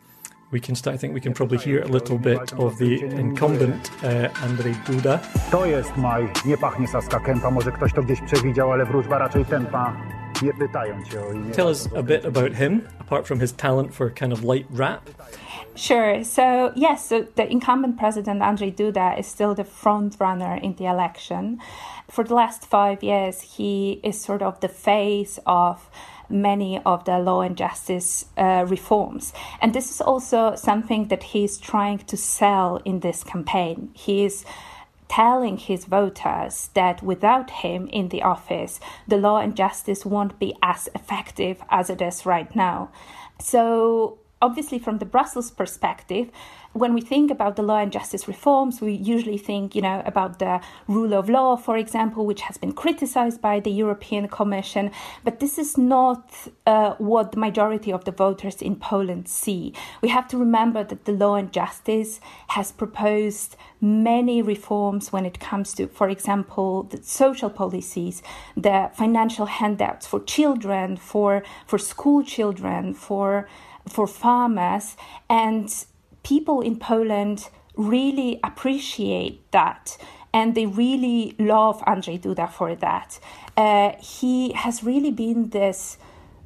we 0.51 0.61
can 0.61 0.75
start, 0.75 0.95
I 0.95 0.97
think 0.97 1.13
we 1.13 1.21
can 1.21 1.35
probably 1.35 1.59
hear 1.59 1.83
a 1.83 1.89
little 1.89 2.17
bit 2.17 2.55
of 2.55 2.79
the 2.79 3.03
incumbent 3.03 3.91
uh, 4.03 4.29
Andrzej 4.43 4.75
Duda. 4.87 5.21
To 5.51 5.67
jest 5.67 5.97
maj, 5.97 6.29
nie 6.47 6.57
pachnie 6.57 6.89
Saska 6.89 7.21
Kępa, 7.21 7.51
może 7.51 7.73
ktoś 7.73 7.93
to 7.93 8.03
gdzieś 8.03 8.21
przewidział, 8.21 8.73
ale 8.73 8.87
wróżba 8.87 9.19
raczej 9.19 9.45
tępa. 9.45 10.18
Tell 11.53 11.69
us 11.69 11.89
a 11.95 12.03
bit 12.03 12.25
about 12.25 12.53
him, 12.53 12.89
apart 13.01 13.27
from 13.27 13.41
his 13.41 13.53
talent 13.53 13.95
for 13.95 14.11
kind 14.11 14.33
of 14.33 14.45
light 14.45 14.67
rap. 14.71 15.09
Sure. 15.75 16.25
So, 16.25 16.73
yes, 16.75 17.09
so 17.09 17.27
the 17.37 17.51
incumbent 17.51 17.99
president, 17.99 18.41
Andrzej 18.41 18.75
Duda, 18.75 19.19
is 19.19 19.27
still 19.27 19.55
the 19.55 19.65
front 19.65 20.17
runner 20.19 20.57
in 20.57 20.75
the 20.75 20.87
election. 20.87 21.61
For 22.11 22.25
the 22.25 22.35
last 22.35 22.67
five 22.67 23.03
years, 23.03 23.41
he 23.41 24.01
is 24.03 24.21
sort 24.21 24.43
of 24.43 24.59
the 24.61 24.69
face 24.69 25.39
of 25.47 25.89
many 26.29 26.81
of 26.85 27.05
the 27.05 27.19
law 27.19 27.43
and 27.43 27.57
justice 27.57 28.27
uh, 28.37 28.65
reforms. 28.69 29.33
And 29.63 29.73
this 29.73 29.91
is 29.91 30.01
also 30.01 30.55
something 30.57 31.09
that 31.09 31.23
he's 31.23 31.59
trying 31.59 31.99
to 31.99 32.17
sell 32.17 32.81
in 32.85 33.01
this 33.01 33.25
campaign. 33.25 33.91
He 33.95 34.25
is 34.25 34.45
telling 35.09 35.57
his 35.57 35.85
voters 35.85 36.71
that 36.75 37.03
without 37.03 37.51
him 37.51 37.89
in 37.89 38.09
the 38.09 38.23
office, 38.23 38.79
the 39.07 39.17
law 39.17 39.39
and 39.39 39.57
justice 39.57 40.05
won't 40.05 40.39
be 40.39 40.55
as 40.63 40.89
effective 40.95 41.63
as 41.71 41.91
it 41.91 42.01
is 42.03 42.27
right 42.27 42.55
now. 42.55 42.91
So, 43.41 44.19
obviously, 44.43 44.79
from 44.79 44.99
the 44.99 45.05
Brussels 45.07 45.51
perspective, 45.51 46.31
when 46.73 46.95
we 46.95 47.01
think 47.01 47.31
about 47.31 47.57
the 47.57 47.63
law 47.63 47.79
and 47.79 47.91
justice 47.91 48.29
reforms, 48.29 48.81
we 48.81 48.93
usually 48.93 49.39
think, 49.39 49.75
you 49.75 49.83
know, 49.83 50.03
about 50.05 50.39
the 50.39 50.61
rule 50.87 51.15
of 51.15 51.29
law, 51.29 51.57
for 51.57 51.77
example, 51.77 52.27
which 52.27 52.43
has 52.43 52.57
been 52.59 52.73
criticized 52.73 53.41
by 53.41 53.59
the 53.61 53.71
European 53.71 54.29
Commission. 54.29 54.91
But 55.25 55.41
this 55.41 55.59
is 55.59 55.79
not 55.79 56.31
uh, 56.67 56.95
what 56.99 57.33
the 57.33 57.39
majority 57.39 57.93
of 57.93 58.05
the 58.05 58.13
voters 58.13 58.61
in 58.61 58.77
Poland 58.77 59.29
see. 59.29 59.73
We 60.03 60.09
have 60.09 60.29
to 60.29 60.37
remember 60.37 60.85
that 60.85 61.05
the 61.05 61.13
law 61.13 61.37
and 61.37 61.53
justice 61.53 62.21
has 62.49 62.71
proposed 62.71 63.57
many 63.81 64.43
reforms 64.43 65.13
when 65.13 65.25
it 65.25 65.41
comes 65.41 65.73
to, 65.75 65.87
for 65.87 66.09
example, 66.09 66.85
the 66.85 67.03
social 67.03 67.51
policies, 67.51 68.23
the 68.57 68.91
financial 68.95 69.47
handouts 69.47 70.07
for 70.07 70.21
children, 70.21 70.97
for 70.97 71.43
for 71.67 71.79
school 71.79 72.23
children, 72.23 72.95
for 72.95 73.49
for 73.89 74.07
farmers, 74.07 74.97
and 75.31 75.87
people 76.29 76.61
in 76.61 76.77
Poland 76.79 77.49
really 77.75 78.39
appreciate 78.45 79.51
that 79.53 79.97
and 80.35 80.55
they 80.55 80.67
really 80.67 81.35
love 81.39 81.81
Andrzej 81.87 82.21
Duda 82.21 82.51
for 82.51 82.75
that. 82.77 83.19
Uh, 83.57 83.93
he 83.99 84.53
has 84.53 84.85
really 84.85 85.11
been 85.11 85.51
this 85.51 85.97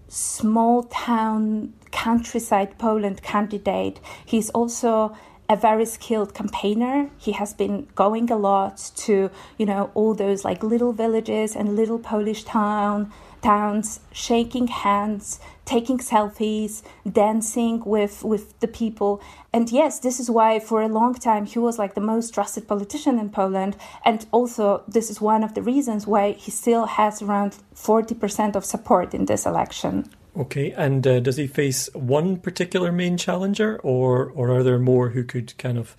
small 0.09 0.85
town, 0.85 1.73
countryside 1.91 2.79
Poland 2.79 3.23
candidate. 3.23 3.99
He's 4.25 4.51
also 4.51 5.17
a 5.49 5.57
very 5.57 5.85
skilled 5.85 6.33
campaigner. 6.33 7.11
He 7.19 7.33
has 7.33 7.53
been 7.53 7.89
going 7.97 8.31
a 8.31 8.37
lot 8.37 8.93
to, 9.05 9.31
you 9.59 9.67
know, 9.67 9.91
all 9.95 10.15
those 10.15 10.45
like 10.45 10.63
little 10.63 10.93
villages 10.93 11.57
and 11.57 11.75
little 11.75 11.99
Polish 11.99 12.45
town 12.45 13.13
towns, 13.43 14.01
shaking 14.13 14.69
hands, 14.69 15.41
taking 15.65 15.99
selfies, 15.99 16.83
dancing 17.11 17.83
with 17.85 18.25
with 18.25 18.59
the 18.61 18.69
people. 18.69 19.21
And 19.55 19.71
yes, 19.71 19.99
this 19.99 20.19
is 20.19 20.31
why 20.31 20.61
for 20.61 20.81
a 20.81 20.89
long 20.89 21.15
time 21.15 21.45
he 21.45 21.59
was 21.59 21.79
like 21.79 21.95
the 21.95 22.01
most 22.01 22.33
trusted 22.33 22.67
politician 22.67 23.19
in 23.19 23.29
Poland. 23.29 23.77
And 24.05 24.25
also 24.33 24.83
this 24.89 25.11
is 25.11 25.21
one 25.21 25.45
of 25.45 25.55
the 25.55 25.63
reasons 25.63 26.07
why 26.07 26.33
he 26.33 26.51
still 26.51 26.87
has 26.87 27.21
around 27.21 27.59
40% 27.75 28.57
of 28.57 28.65
support 28.65 29.13
in 29.13 29.27
this 29.27 29.45
election. 29.45 30.09
Okay, 30.35 30.73
and 30.73 31.07
uh, 31.07 31.21
does 31.21 31.37
he 31.37 31.47
face 31.47 31.91
one 31.93 32.39
particular 32.39 32.91
main 32.91 33.19
challenger, 33.19 33.79
or 33.83 34.33
or 34.35 34.51
are 34.51 34.63
there 34.63 34.79
more 34.79 35.11
who 35.11 35.25
could 35.25 35.53
kind 35.59 35.77
of, 35.77 35.95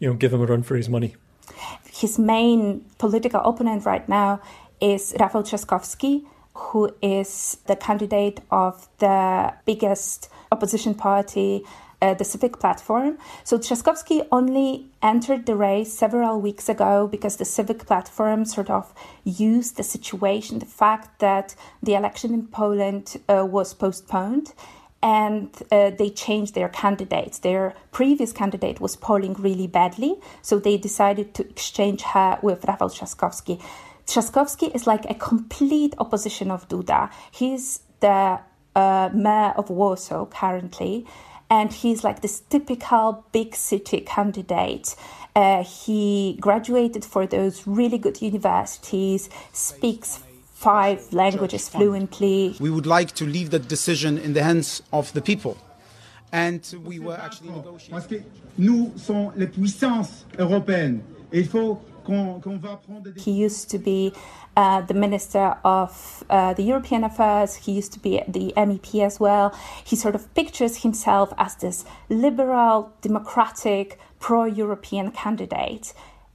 you 0.00 0.08
know, 0.08 0.14
give 0.14 0.32
him 0.32 0.40
a 0.40 0.46
run 0.46 0.64
for 0.64 0.74
his 0.74 0.88
money? 0.88 1.14
His 1.92 2.18
main 2.18 2.84
political 2.98 3.40
opponent 3.40 3.86
right 3.86 4.08
now 4.08 4.40
is 4.80 5.14
Rafał 5.20 5.44
Trzaskowski, 5.44 6.24
who 6.54 6.90
is 7.00 7.58
the 7.66 7.76
candidate 7.76 8.40
of 8.50 8.88
the 8.98 9.54
biggest 9.64 10.30
opposition 10.50 10.94
party, 10.94 11.62
uh, 12.02 12.14
the 12.14 12.24
Civic 12.24 12.58
Platform. 12.58 13.18
So 13.44 13.58
Trzaskowski 13.58 14.26
only 14.30 14.86
entered 15.02 15.46
the 15.46 15.56
race 15.56 15.92
several 15.92 16.40
weeks 16.40 16.68
ago 16.68 17.06
because 17.06 17.36
the 17.36 17.44
Civic 17.44 17.86
Platform 17.86 18.44
sort 18.44 18.70
of 18.70 18.92
used 19.24 19.76
the 19.76 19.82
situation, 19.82 20.58
the 20.58 20.66
fact 20.66 21.18
that 21.20 21.54
the 21.82 21.94
election 21.94 22.34
in 22.34 22.46
Poland 22.46 23.16
uh, 23.28 23.46
was 23.46 23.74
postponed. 23.74 24.52
And 25.02 25.50
uh, 25.70 25.90
they 25.90 26.10
changed 26.10 26.54
their 26.54 26.68
candidates. 26.68 27.38
Their 27.38 27.74
previous 27.92 28.32
candidate 28.32 28.80
was 28.80 28.96
polling 28.96 29.34
really 29.34 29.68
badly, 29.68 30.16
so 30.42 30.58
they 30.58 30.78
decided 30.78 31.32
to 31.34 31.48
exchange 31.48 32.02
her 32.02 32.38
with 32.42 32.62
Rafał 32.62 32.90
Trzaskowski. 32.90 33.60
Trzaskowski 34.06 34.74
is 34.74 34.86
like 34.86 35.04
a 35.08 35.14
complete 35.14 35.94
opposition 35.98 36.50
of 36.50 36.66
Duda. 36.68 37.10
He's 37.30 37.80
the 38.00 38.40
uh, 38.74 39.10
mayor 39.12 39.52
of 39.56 39.70
Warsaw 39.70 40.26
currently, 40.26 41.06
and 41.50 41.72
he's 41.72 42.02
like 42.02 42.22
this 42.22 42.40
typical 42.48 43.24
big 43.32 43.54
city 43.54 44.00
candidate. 44.00 44.94
Uh, 45.34 45.62
he 45.62 46.36
graduated 46.40 47.04
for 47.04 47.26
those 47.26 47.66
really 47.66 47.98
good 47.98 48.22
universities, 48.22 49.28
speaks 49.52 50.20
five 50.54 51.12
languages 51.12 51.68
fluently. 51.68 52.56
We 52.58 52.70
would 52.70 52.86
like 52.86 53.12
to 53.16 53.26
leave 53.26 53.50
that 53.50 53.68
decision 53.68 54.18
in 54.18 54.32
the 54.32 54.42
hands 54.42 54.82
of 54.92 55.12
the 55.12 55.20
people. 55.20 55.56
And 56.32 56.62
we 56.84 56.98
were 56.98 57.16
actually 57.16 57.50
negotiating. 57.50 58.24
Nous 58.58 58.92
sommes 58.96 59.32
les 59.36 59.46
puissances 59.46 60.24
européennes. 60.38 61.02
Et 61.32 61.40
il 61.40 61.48
faut 61.48 61.80
he 63.16 63.30
used 63.30 63.70
to 63.70 63.78
be 63.78 64.12
uh, 64.56 64.80
the 64.82 64.94
Minister 64.94 65.56
of 65.64 66.24
uh, 66.30 66.54
the 66.54 66.62
European 66.62 67.04
Affairs. 67.04 67.56
He 67.56 67.72
used 67.72 67.92
to 67.92 68.00
be 68.00 68.22
the 68.26 68.52
MEP 68.56 69.04
as 69.04 69.20
well. 69.20 69.54
He 69.84 69.96
sort 69.96 70.14
of 70.14 70.32
pictures 70.34 70.82
himself 70.82 71.32
as 71.38 71.56
this 71.56 71.84
liberal, 72.08 72.92
democratic, 73.00 73.98
pro 74.18 74.44
European 74.44 75.10
candidate. 75.10 75.92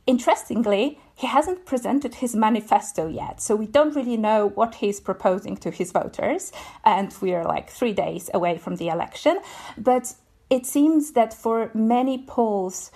Interestingly, 0.08 1.00
he 1.16 1.28
hasn't 1.28 1.66
presented 1.66 2.16
his 2.16 2.36
manifesto 2.36 3.08
yet, 3.08 3.42
so 3.42 3.56
we 3.56 3.68
don't 3.68 3.96
really 3.96 4.18
know 4.18 4.50
what 4.50 4.76
he's 4.76 5.00
proposing 5.00 5.56
to 5.58 5.70
his 5.70 5.92
voters, 5.92 6.52
and 6.84 7.16
we 7.22 7.34
are 7.34 7.44
like 7.44 7.70
three 7.70 7.94
days 7.94 8.30
away 8.34 8.58
from 8.58 8.78
the 8.78 8.88
election. 8.88 9.40
But 9.78 10.16
it 10.50 10.66
seems 10.66 11.12
that 11.14 11.34
for 11.34 11.72
many 11.74 12.18
polls, 12.18 12.92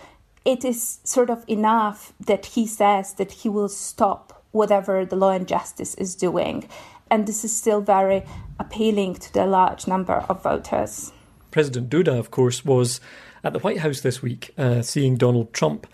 it 0.46 0.64
is 0.64 1.00
sort 1.04 1.32
of 1.32 1.44
enough 1.48 2.14
that 2.20 2.46
he 2.46 2.68
says 2.68 3.16
that 3.16 3.32
he 3.32 3.50
will 3.50 3.68
stop 3.68 4.44
whatever 4.52 5.04
the 5.04 5.16
law 5.16 5.32
and 5.32 5.48
justice 5.48 5.96
is 5.96 6.16
doing. 6.16 6.70
And 7.10 7.28
this 7.28 7.44
is 7.44 7.56
still 7.56 7.82
very 7.82 8.24
appealing 8.60 9.16
to 9.16 9.34
the 9.34 9.46
large 9.46 9.88
number 9.88 10.26
of 10.30 10.44
voters. 10.44 11.12
President 11.52 11.90
Duda, 11.90 12.18
of 12.18 12.32
course, 12.32 12.64
was 12.64 13.02
at 13.44 13.54
the 13.54 13.60
White 13.60 13.80
House 13.80 14.02
this 14.02 14.22
week 14.22 14.52
uh, 14.58 14.82
seeing 14.82 15.18
Donald 15.18 15.54
Trump. 15.54 15.88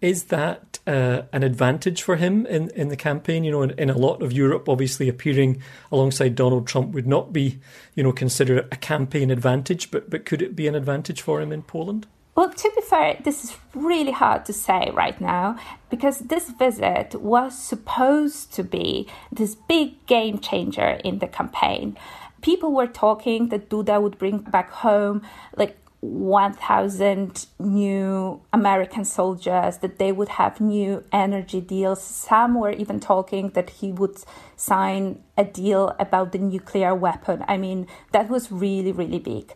Is 0.00 0.24
that 0.24 0.78
uh, 0.86 1.22
an 1.32 1.42
advantage 1.42 2.02
for 2.02 2.16
him 2.16 2.46
in, 2.46 2.70
in 2.70 2.88
the 2.88 2.96
campaign? 2.96 3.44
You 3.44 3.50
know, 3.50 3.62
in, 3.62 3.70
in, 3.72 3.90
a 3.90 3.98
lot 3.98 4.22
of 4.22 4.32
Europe, 4.32 4.68
obviously 4.68 5.08
appearing 5.08 5.60
alongside 5.90 6.34
Donald 6.34 6.68
Trump 6.68 6.94
would 6.94 7.06
not 7.06 7.32
be, 7.32 7.58
you 7.94 8.04
know, 8.04 8.12
considered 8.12 8.68
a 8.70 8.76
campaign 8.76 9.30
advantage, 9.30 9.90
but, 9.90 10.08
but 10.08 10.24
could 10.24 10.40
it 10.40 10.54
be 10.54 10.68
an 10.68 10.76
advantage 10.76 11.20
for 11.20 11.40
him 11.40 11.50
in 11.50 11.62
Poland? 11.62 12.06
Well, 12.38 12.50
to 12.50 12.70
be 12.76 12.82
fair, 12.82 13.18
this 13.24 13.42
is 13.42 13.56
really 13.74 14.12
hard 14.12 14.44
to 14.44 14.52
say 14.52 14.92
right 14.94 15.20
now 15.20 15.58
because 15.90 16.20
this 16.20 16.50
visit 16.50 17.16
was 17.16 17.58
supposed 17.58 18.52
to 18.52 18.62
be 18.62 19.08
this 19.32 19.56
big 19.56 20.06
game 20.06 20.38
changer 20.38 21.00
in 21.02 21.18
the 21.18 21.26
campaign. 21.26 21.98
People 22.40 22.72
were 22.72 22.86
talking 22.86 23.48
that 23.48 23.68
Duda 23.68 24.00
would 24.00 24.18
bring 24.18 24.38
back 24.38 24.70
home 24.70 25.22
like 25.56 25.78
1,000 25.98 27.46
new 27.58 28.40
American 28.52 29.04
soldiers, 29.04 29.78
that 29.78 29.98
they 29.98 30.12
would 30.12 30.28
have 30.28 30.60
new 30.60 31.02
energy 31.10 31.60
deals. 31.60 32.00
Some 32.00 32.54
were 32.54 32.70
even 32.70 33.00
talking 33.00 33.48
that 33.54 33.68
he 33.68 33.90
would 33.90 34.16
sign 34.54 35.24
a 35.36 35.42
deal 35.42 35.92
about 35.98 36.30
the 36.30 36.38
nuclear 36.38 36.94
weapon. 36.94 37.44
I 37.48 37.56
mean, 37.56 37.88
that 38.12 38.28
was 38.28 38.52
really, 38.52 38.92
really 38.92 39.18
big. 39.18 39.54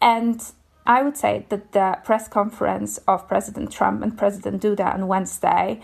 And 0.00 0.44
I 0.86 1.02
would 1.02 1.16
say 1.16 1.46
that 1.48 1.72
the 1.72 1.98
press 2.04 2.28
conference 2.28 2.98
of 3.06 3.28
President 3.28 3.70
Trump 3.70 4.02
and 4.02 4.16
President 4.16 4.62
Duda 4.62 4.92
on 4.92 5.06
Wednesday 5.06 5.80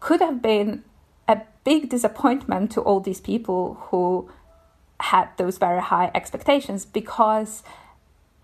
could 0.00 0.20
have 0.20 0.42
been 0.42 0.84
a 1.26 1.40
big 1.64 1.88
disappointment 1.88 2.70
to 2.72 2.80
all 2.80 3.00
these 3.00 3.20
people 3.20 3.74
who 3.90 4.30
had 5.00 5.28
those 5.36 5.58
very 5.58 5.80
high 5.80 6.10
expectations 6.14 6.84
because 6.84 7.62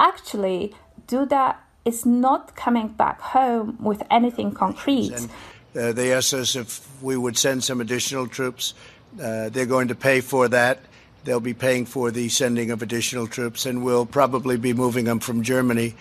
actually, 0.00 0.74
Duda 1.06 1.56
is 1.84 2.06
not 2.06 2.56
coming 2.56 2.88
back 2.88 3.20
home 3.20 3.76
with 3.80 4.02
anything 4.10 4.52
concrete. 4.52 5.12
And, 5.12 5.30
uh, 5.76 5.92
they 5.92 6.12
asked 6.12 6.32
us 6.32 6.56
if 6.56 6.88
we 7.02 7.16
would 7.16 7.36
send 7.36 7.62
some 7.64 7.80
additional 7.80 8.26
troops. 8.26 8.74
Uh, 9.20 9.48
they're 9.50 9.66
going 9.66 9.88
to 9.88 9.94
pay 9.94 10.20
for 10.20 10.48
that. 10.48 10.80
They'll 11.24 11.40
be 11.40 11.54
paying 11.54 11.86
for 11.86 12.10
the 12.10 12.28
sending 12.28 12.70
of 12.70 12.82
additional 12.82 13.26
troops, 13.26 13.66
and 13.66 13.82
we'll 13.82 14.06
probably 14.06 14.56
be 14.56 14.72
moving 14.72 15.06
them 15.06 15.20
from 15.20 15.42
Germany 15.42 15.94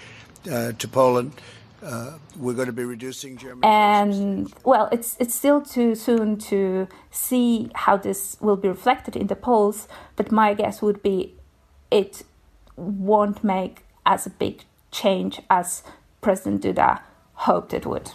uh, 0.51 0.73
to 0.73 0.88
Poland. 0.88 1.31
Uh, 1.81 2.17
we're 2.38 2.53
going 2.53 2.67
to 2.67 2.73
be 2.73 2.86
reducing 2.86 3.38
Germany. 3.38 3.62
And 3.63 4.53
well, 4.63 4.88
it's 4.91 5.17
it's 5.19 5.36
still 5.36 5.62
too 5.62 5.95
soon 5.95 6.38
to 6.38 6.88
see 7.12 7.69
how 7.75 7.97
this 7.97 8.38
will 8.39 8.55
be 8.55 8.69
reflected 8.69 9.15
in 9.15 9.27
the 9.27 9.36
polls. 9.36 9.88
But 10.15 10.31
my 10.31 10.53
guess 10.53 10.81
would 10.81 11.01
be 11.03 11.36
it 11.91 12.23
won't 12.75 13.43
make 13.43 13.83
as 14.05 14.25
a 14.25 14.29
big 14.29 14.63
change 14.91 15.41
as 15.49 15.83
President 16.21 16.63
Duda 16.63 17.01
hoped 17.33 17.73
it 17.73 17.86
would. 17.86 18.12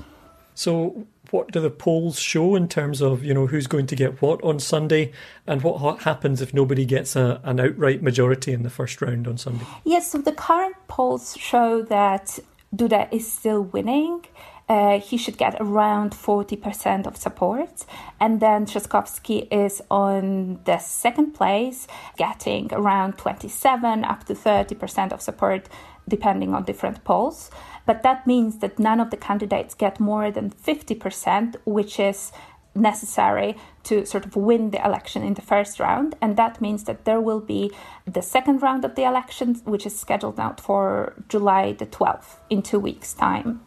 So, 0.54 1.06
what 1.30 1.52
do 1.52 1.60
the 1.60 1.70
polls 1.70 2.18
show 2.18 2.54
in 2.54 2.68
terms 2.68 3.00
of 3.00 3.24
you 3.24 3.34
know 3.34 3.46
who's 3.46 3.66
going 3.66 3.86
to 3.86 3.96
get 3.96 4.20
what 4.22 4.42
on 4.42 4.58
Sunday, 4.58 5.12
and 5.46 5.62
what 5.62 6.02
happens 6.02 6.40
if 6.40 6.54
nobody 6.54 6.84
gets 6.84 7.16
a, 7.16 7.40
an 7.44 7.60
outright 7.60 8.02
majority 8.02 8.52
in 8.52 8.62
the 8.62 8.70
first 8.70 9.00
round 9.00 9.26
on 9.26 9.38
Sunday? 9.38 9.64
Yes, 9.84 10.10
so 10.10 10.18
the 10.18 10.32
current 10.32 10.76
polls 10.88 11.36
show 11.36 11.82
that 11.82 12.38
Duda 12.74 13.08
is 13.12 13.30
still 13.30 13.62
winning. 13.62 14.24
Uh, 14.68 15.00
he 15.00 15.16
should 15.16 15.38
get 15.38 15.56
around 15.60 16.10
40% 16.10 17.06
of 17.06 17.16
support. 17.16 17.86
And 18.20 18.38
then 18.40 18.66
Trzaskowski 18.66 19.48
is 19.50 19.80
on 19.90 20.60
the 20.64 20.78
second 20.78 21.32
place, 21.32 21.86
getting 22.18 22.68
around 22.72 23.16
27 23.16 24.04
up 24.04 24.24
to 24.24 24.34
30% 24.34 25.12
of 25.12 25.22
support, 25.22 25.70
depending 26.06 26.52
on 26.52 26.64
different 26.64 27.02
polls. 27.04 27.50
But 27.88 28.02
that 28.02 28.26
means 28.26 28.58
that 28.58 28.78
none 28.78 29.00
of 29.00 29.08
the 29.10 29.16
candidates 29.16 29.72
get 29.74 29.98
more 29.98 30.30
than 30.30 30.50
50%, 30.50 31.56
which 31.64 31.98
is 31.98 32.32
necessary 32.74 33.56
to 33.84 34.04
sort 34.04 34.26
of 34.26 34.36
win 34.36 34.72
the 34.72 34.84
election 34.84 35.22
in 35.22 35.32
the 35.32 35.40
first 35.40 35.80
round. 35.80 36.14
And 36.20 36.36
that 36.36 36.60
means 36.60 36.84
that 36.84 37.06
there 37.06 37.18
will 37.18 37.40
be 37.40 37.72
the 38.04 38.20
second 38.20 38.60
round 38.60 38.84
of 38.84 38.94
the 38.94 39.04
election, 39.04 39.54
which 39.64 39.86
is 39.86 39.98
scheduled 39.98 40.38
out 40.38 40.60
for 40.60 41.14
July 41.30 41.72
the 41.72 41.86
12th 41.86 42.36
in 42.50 42.60
two 42.60 42.78
weeks' 42.78 43.14
time. 43.14 43.62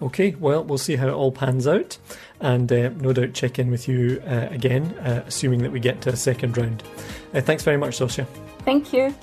Okay, 0.00 0.34
well, 0.40 0.64
we'll 0.64 0.78
see 0.78 0.96
how 0.96 1.08
it 1.08 1.12
all 1.12 1.30
pans 1.30 1.66
out, 1.66 1.98
and 2.40 2.72
uh, 2.72 2.88
no 2.96 3.12
doubt 3.12 3.34
check 3.34 3.58
in 3.58 3.70
with 3.70 3.88
you 3.88 4.22
uh, 4.26 4.48
again, 4.50 4.84
uh, 5.00 5.22
assuming 5.26 5.60
that 5.62 5.72
we 5.72 5.80
get 5.80 6.00
to 6.02 6.10
a 6.10 6.16
second 6.16 6.56
round. 6.56 6.82
Uh, 7.34 7.42
thanks 7.42 7.62
very 7.62 7.76
much, 7.76 7.98
Zosia. 7.98 8.26
Thank 8.64 8.94
you. 8.94 9.14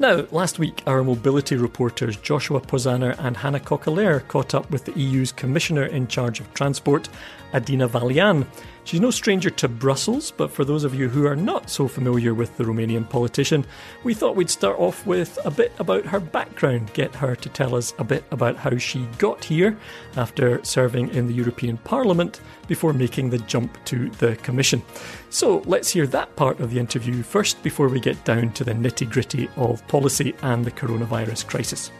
Now, 0.00 0.24
last 0.30 0.58
week, 0.58 0.82
our 0.86 1.04
mobility 1.04 1.56
reporters 1.56 2.16
Joshua 2.16 2.62
Posaner 2.62 3.14
and 3.18 3.36
Hannah 3.36 3.60
Cokelaere 3.60 4.26
caught 4.28 4.54
up 4.54 4.70
with 4.70 4.86
the 4.86 4.98
EU's 4.98 5.30
Commissioner 5.30 5.84
in 5.84 6.08
charge 6.08 6.40
of 6.40 6.54
transport, 6.54 7.10
Adina 7.52 7.86
Vălean, 7.86 8.46
She's 8.90 9.00
no 9.00 9.12
stranger 9.12 9.50
to 9.50 9.68
Brussels, 9.68 10.32
but 10.32 10.50
for 10.50 10.64
those 10.64 10.82
of 10.82 10.96
you 10.96 11.08
who 11.08 11.24
are 11.24 11.36
not 11.36 11.70
so 11.70 11.86
familiar 11.86 12.34
with 12.34 12.56
the 12.56 12.64
Romanian 12.64 13.08
politician, 13.08 13.64
we 14.02 14.14
thought 14.14 14.34
we'd 14.34 14.50
start 14.50 14.80
off 14.80 15.06
with 15.06 15.38
a 15.44 15.50
bit 15.52 15.72
about 15.78 16.04
her 16.06 16.18
background, 16.18 16.92
get 16.92 17.14
her 17.14 17.36
to 17.36 17.48
tell 17.50 17.76
us 17.76 17.94
a 18.00 18.04
bit 18.04 18.24
about 18.32 18.56
how 18.56 18.76
she 18.78 19.06
got 19.16 19.44
here 19.44 19.78
after 20.16 20.58
serving 20.64 21.10
in 21.10 21.28
the 21.28 21.32
European 21.32 21.76
Parliament 21.76 22.40
before 22.66 22.92
making 22.92 23.30
the 23.30 23.38
jump 23.38 23.78
to 23.84 24.10
the 24.18 24.34
Commission. 24.38 24.82
So 25.28 25.62
let's 25.66 25.90
hear 25.90 26.08
that 26.08 26.34
part 26.34 26.58
of 26.58 26.72
the 26.72 26.80
interview 26.80 27.22
first 27.22 27.62
before 27.62 27.86
we 27.86 28.00
get 28.00 28.24
down 28.24 28.50
to 28.54 28.64
the 28.64 28.72
nitty 28.72 29.08
gritty 29.08 29.48
of 29.54 29.86
policy 29.86 30.34
and 30.42 30.64
the 30.64 30.72
coronavirus 30.72 31.46
crisis. 31.46 31.92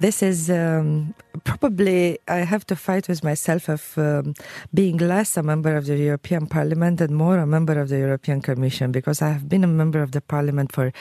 This 0.00 0.22
is 0.22 0.50
um, 0.50 1.14
probably 1.44 2.18
I 2.28 2.38
have 2.38 2.66
to 2.66 2.76
fight 2.76 3.08
with 3.08 3.22
myself 3.22 3.68
of 3.68 3.96
um, 3.96 4.34
being 4.72 4.98
less 4.98 5.36
a 5.36 5.42
member 5.42 5.76
of 5.76 5.86
the 5.86 5.96
European 5.96 6.46
Parliament 6.46 7.00
and 7.00 7.14
more 7.14 7.38
a 7.38 7.46
member 7.46 7.80
of 7.80 7.88
the 7.88 7.98
European 7.98 8.42
Commission 8.42 8.92
because 8.92 9.22
I 9.22 9.30
have 9.30 9.48
been 9.48 9.64
a 9.64 9.68
member 9.68 10.02
of 10.02 10.10
the 10.10 10.20
Parliament 10.20 10.72
for 10.72 10.92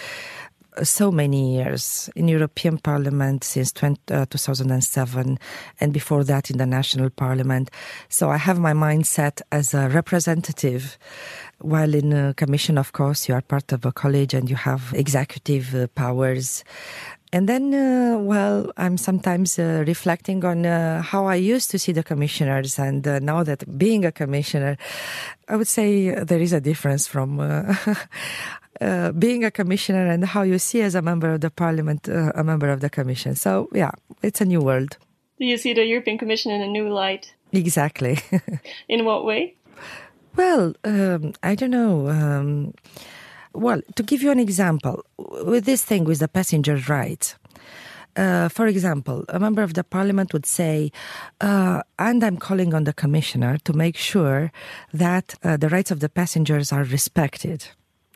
so 0.81 1.11
many 1.11 1.55
years 1.55 2.09
in 2.15 2.27
European 2.27 2.77
Parliament 2.77 3.43
since 3.43 3.71
20, 3.71 4.13
uh, 4.13 4.25
2007 4.25 5.37
and 5.79 5.93
before 5.93 6.23
that 6.23 6.49
in 6.49 6.57
the 6.57 6.65
national 6.65 7.09
parliament. 7.09 7.69
So 8.09 8.29
I 8.29 8.37
have 8.37 8.59
my 8.59 8.73
mindset 8.73 9.41
as 9.51 9.73
a 9.73 9.89
representative 9.89 10.97
while 11.59 11.93
in 11.93 12.11
a 12.11 12.33
commission, 12.33 12.77
of 12.77 12.91
course, 12.93 13.29
you 13.29 13.35
are 13.35 13.41
part 13.41 13.71
of 13.71 13.85
a 13.85 13.91
college 13.91 14.33
and 14.33 14.49
you 14.49 14.55
have 14.55 14.93
executive 14.95 15.75
uh, 15.75 15.87
powers. 15.95 16.63
And 17.33 17.49
then, 17.49 17.73
uh, 17.73 18.19
well, 18.19 18.71
I'm 18.77 18.95
sometimes 18.95 19.57
uh, 19.57 19.83
reflecting 19.87 20.45
on 20.45 20.67
uh, 20.67 21.01
how 21.01 21.25
I 21.25 21.33
used 21.33 21.71
to 21.71 21.79
see 21.79 21.91
the 21.91 22.03
commissioners, 22.03 22.77
and 22.77 23.07
uh, 23.07 23.17
now 23.17 23.41
that 23.41 23.75
being 23.75 24.05
a 24.05 24.11
commissioner, 24.11 24.77
I 25.49 25.55
would 25.55 25.67
say 25.67 26.11
there 26.13 26.39
is 26.39 26.53
a 26.53 26.61
difference 26.61 27.07
from 27.07 27.39
uh, 27.39 27.73
uh, 28.81 29.13
being 29.13 29.43
a 29.43 29.49
commissioner 29.49 30.05
and 30.05 30.25
how 30.25 30.43
you 30.43 30.59
see 30.59 30.81
as 30.81 30.93
a 30.93 31.01
member 31.01 31.33
of 31.33 31.41
the 31.41 31.49
parliament, 31.49 32.07
a 32.07 32.43
member 32.43 32.69
of 32.69 32.81
the 32.81 32.89
commission. 32.91 33.33
So, 33.33 33.67
yeah, 33.73 33.91
it's 34.21 34.39
a 34.39 34.45
new 34.45 34.61
world. 34.61 34.97
Do 35.39 35.45
you 35.45 35.57
see 35.57 35.73
the 35.73 35.85
European 35.85 36.19
Commission 36.19 36.51
in 36.51 36.61
a 36.61 36.67
new 36.67 36.87
light? 36.87 37.33
Exactly. 37.51 38.19
in 38.87 39.05
what 39.05 39.25
way? 39.25 39.55
Well, 40.35 40.75
um, 40.83 41.33
I 41.41 41.55
don't 41.55 41.71
know. 41.71 42.09
Um, 42.09 42.75
well, 43.53 43.81
to 43.95 44.03
give 44.03 44.21
you 44.21 44.31
an 44.31 44.39
example, 44.39 45.03
with 45.17 45.65
this 45.65 45.83
thing 45.85 46.05
with 46.05 46.19
the 46.19 46.27
passenger 46.27 46.77
rights, 46.87 47.35
uh, 48.15 48.47
for 48.49 48.67
example, 48.67 49.25
a 49.29 49.39
member 49.39 49.63
of 49.63 49.73
the 49.73 49.83
parliament 49.83 50.33
would 50.33 50.45
say, 50.45 50.91
uh, 51.41 51.81
and 51.97 52.23
I'm 52.23 52.37
calling 52.37 52.73
on 52.73 52.83
the 52.83 52.93
commissioner 52.93 53.57
to 53.59 53.73
make 53.73 53.97
sure 53.97 54.51
that 54.93 55.35
uh, 55.43 55.57
the 55.57 55.69
rights 55.69 55.91
of 55.91 55.99
the 55.99 56.09
passengers 56.09 56.71
are 56.71 56.83
respected. 56.83 57.67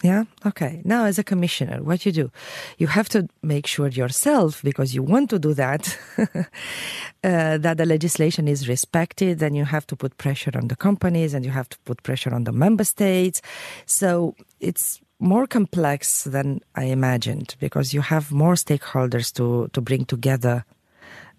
Yeah. 0.03 0.25
Okay. 0.45 0.81
Now, 0.85 1.05
as 1.05 1.17
a 1.17 1.23
commissioner, 1.23 1.81
what 1.81 2.05
you 2.05 2.11
do, 2.11 2.29
you 2.77 2.85
have 2.85 3.09
to 3.09 3.27
make 3.41 3.65
sure 3.65 3.87
yourself, 3.87 4.61
because 4.61 4.93
you 4.93 5.01
want 5.01 5.31
to 5.31 5.39
do 5.39 5.55
that, 5.55 5.97
uh, 6.17 7.57
that 7.57 7.77
the 7.77 7.85
legislation 7.85 8.47
is 8.47 8.69
respected. 8.69 9.39
Then 9.39 9.55
you 9.55 9.65
have 9.65 9.87
to 9.87 9.95
put 9.95 10.15
pressure 10.19 10.51
on 10.53 10.67
the 10.67 10.75
companies, 10.75 11.33
and 11.33 11.43
you 11.43 11.49
have 11.49 11.67
to 11.69 11.79
put 11.79 12.03
pressure 12.03 12.31
on 12.31 12.43
the 12.43 12.51
member 12.51 12.83
states. 12.83 13.41
So 13.87 14.35
it's 14.59 15.01
more 15.19 15.47
complex 15.47 16.23
than 16.23 16.61
I 16.75 16.85
imagined 16.85 17.55
because 17.59 17.93
you 17.93 18.01
have 18.01 18.31
more 18.31 18.53
stakeholders 18.53 19.33
to, 19.33 19.69
to 19.73 19.81
bring 19.81 20.05
together 20.05 20.65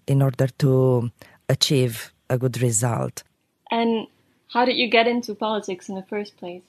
in 0.07 0.21
order 0.21 0.47
to 0.59 1.11
achieve 1.47 2.13
a 2.29 2.37
good 2.37 2.61
result. 2.61 3.23
And 3.71 4.07
how 4.53 4.65
did 4.65 4.77
you 4.77 4.89
get 4.89 5.07
into 5.07 5.35
politics 5.35 5.89
in 5.89 5.95
the 5.95 6.03
first 6.03 6.37
place? 6.37 6.63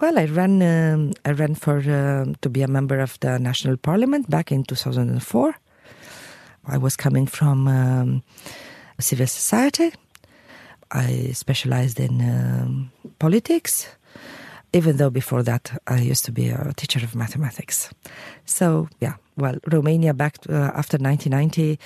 Well, 0.00 0.18
I 0.18 0.24
ran 0.24 0.62
um, 0.62 1.12
I 1.26 1.32
ran 1.32 1.54
for 1.54 1.78
uh, 1.78 2.32
to 2.40 2.48
be 2.48 2.62
a 2.62 2.68
member 2.68 3.00
of 3.00 3.20
the 3.20 3.38
national 3.38 3.76
parliament 3.76 4.30
back 4.30 4.50
in 4.50 4.64
2004. 4.64 5.54
I 6.66 6.78
was 6.78 6.96
coming 6.96 7.26
from 7.26 7.68
um, 7.68 8.22
civil 8.98 9.26
society. 9.26 9.92
I 10.90 11.32
specialized 11.32 12.00
in 12.00 12.20
um, 12.22 12.92
politics 13.18 13.88
even 14.72 14.96
though 14.96 15.10
before 15.10 15.42
that 15.42 15.80
I 15.86 15.98
used 15.98 16.24
to 16.26 16.32
be 16.32 16.48
a 16.48 16.72
teacher 16.76 17.00
of 17.04 17.14
mathematics. 17.14 17.90
So, 18.44 18.88
yeah, 19.00 19.14
well, 19.36 19.56
Romania 19.70 20.14
back 20.14 20.36
uh, 20.48 20.70
after 20.74 20.96
1990, 20.96 21.78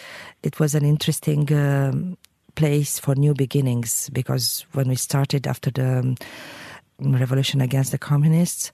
it 0.43 0.61
was 0.61 0.75
an 0.75 0.85
interesting 0.85 1.51
um, 1.53 2.17
place 2.55 2.99
for 2.99 3.15
new 3.15 3.35
beginnings 3.35 4.11
because 4.13 4.67
when 4.73 4.89
we 4.89 4.97
started 4.97 5.47
after 5.47 5.71
the 5.71 5.99
um, 5.99 6.17
revolution 7.01 7.61
against 7.61 7.93
the 7.93 7.99
communists, 7.99 8.71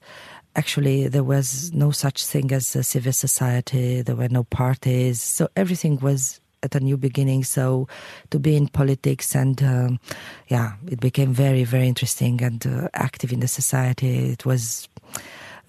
actually 0.55 1.07
there 1.07 1.23
was 1.23 1.71
no 1.73 1.91
such 1.91 2.25
thing 2.25 2.51
as 2.51 2.75
a 2.75 2.83
civil 2.83 3.13
society, 3.13 4.01
there 4.01 4.15
were 4.15 4.29
no 4.29 4.43
parties, 4.43 5.21
so 5.21 5.47
everything 5.55 5.97
was 5.99 6.40
at 6.63 6.75
a 6.75 6.79
new 6.79 6.97
beginning. 6.97 7.43
So 7.43 7.87
to 8.29 8.39
be 8.39 8.55
in 8.55 8.67
politics 8.67 9.35
and 9.35 9.61
um, 9.63 9.99
yeah, 10.47 10.73
it 10.87 10.99
became 10.99 11.33
very 11.33 11.63
very 11.63 11.87
interesting 11.87 12.41
and 12.41 12.65
uh, 12.65 12.87
active 12.93 13.31
in 13.31 13.39
the 13.39 13.47
society. 13.47 14.31
It 14.31 14.45
was 14.45 14.87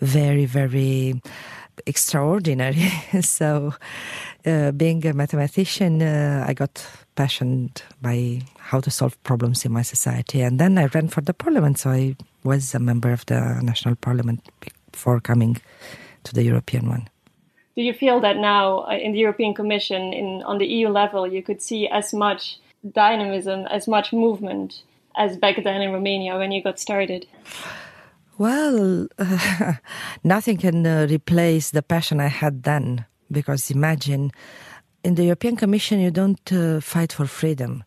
very 0.00 0.46
very 0.46 1.20
extraordinary. 1.86 2.90
so, 3.20 3.74
uh, 4.46 4.72
being 4.72 5.04
a 5.06 5.12
mathematician, 5.12 6.02
uh, 6.02 6.44
I 6.46 6.54
got 6.54 6.86
passionate 7.14 7.84
by 8.00 8.42
how 8.58 8.80
to 8.80 8.90
solve 8.90 9.22
problems 9.22 9.64
in 9.64 9.72
my 9.72 9.82
society. 9.82 10.40
And 10.42 10.58
then 10.58 10.78
I 10.78 10.86
ran 10.86 11.08
for 11.08 11.20
the 11.20 11.34
parliament, 11.34 11.78
so 11.78 11.90
I 11.90 12.16
was 12.44 12.74
a 12.74 12.78
member 12.78 13.12
of 13.12 13.26
the 13.26 13.60
national 13.62 13.96
parliament 13.96 14.48
before 14.90 15.20
coming 15.20 15.60
to 16.24 16.34
the 16.34 16.42
European 16.42 16.88
one. 16.88 17.08
Do 17.76 17.82
you 17.82 17.94
feel 17.94 18.20
that 18.20 18.36
now 18.36 18.80
uh, 18.80 18.92
in 18.92 19.12
the 19.12 19.18
European 19.18 19.54
Commission, 19.54 20.12
in, 20.12 20.42
on 20.42 20.58
the 20.58 20.66
EU 20.66 20.88
level, 20.88 21.26
you 21.26 21.42
could 21.42 21.62
see 21.62 21.88
as 21.88 22.12
much 22.12 22.58
dynamism, 22.90 23.66
as 23.66 23.88
much 23.88 24.12
movement 24.12 24.82
as 25.16 25.36
back 25.36 25.62
then 25.62 25.80
in 25.82 25.92
Romania 25.92 26.36
when 26.36 26.52
you 26.52 26.62
got 26.62 26.78
started? 26.78 27.26
Well, 28.38 29.08
uh, 29.18 29.74
nothing 30.24 30.56
can 30.56 30.86
uh, 30.86 31.06
replace 31.08 31.70
the 31.70 31.82
passion 31.82 32.20
I 32.20 32.28
had 32.28 32.62
then. 32.64 33.06
Because 33.30 33.70
imagine, 33.70 34.30
in 35.04 35.14
the 35.14 35.24
European 35.24 35.56
Commission, 35.56 36.00
you 36.00 36.10
don't 36.10 36.52
uh, 36.52 36.80
fight 36.80 37.12
for 37.12 37.26
freedom. 37.26 37.84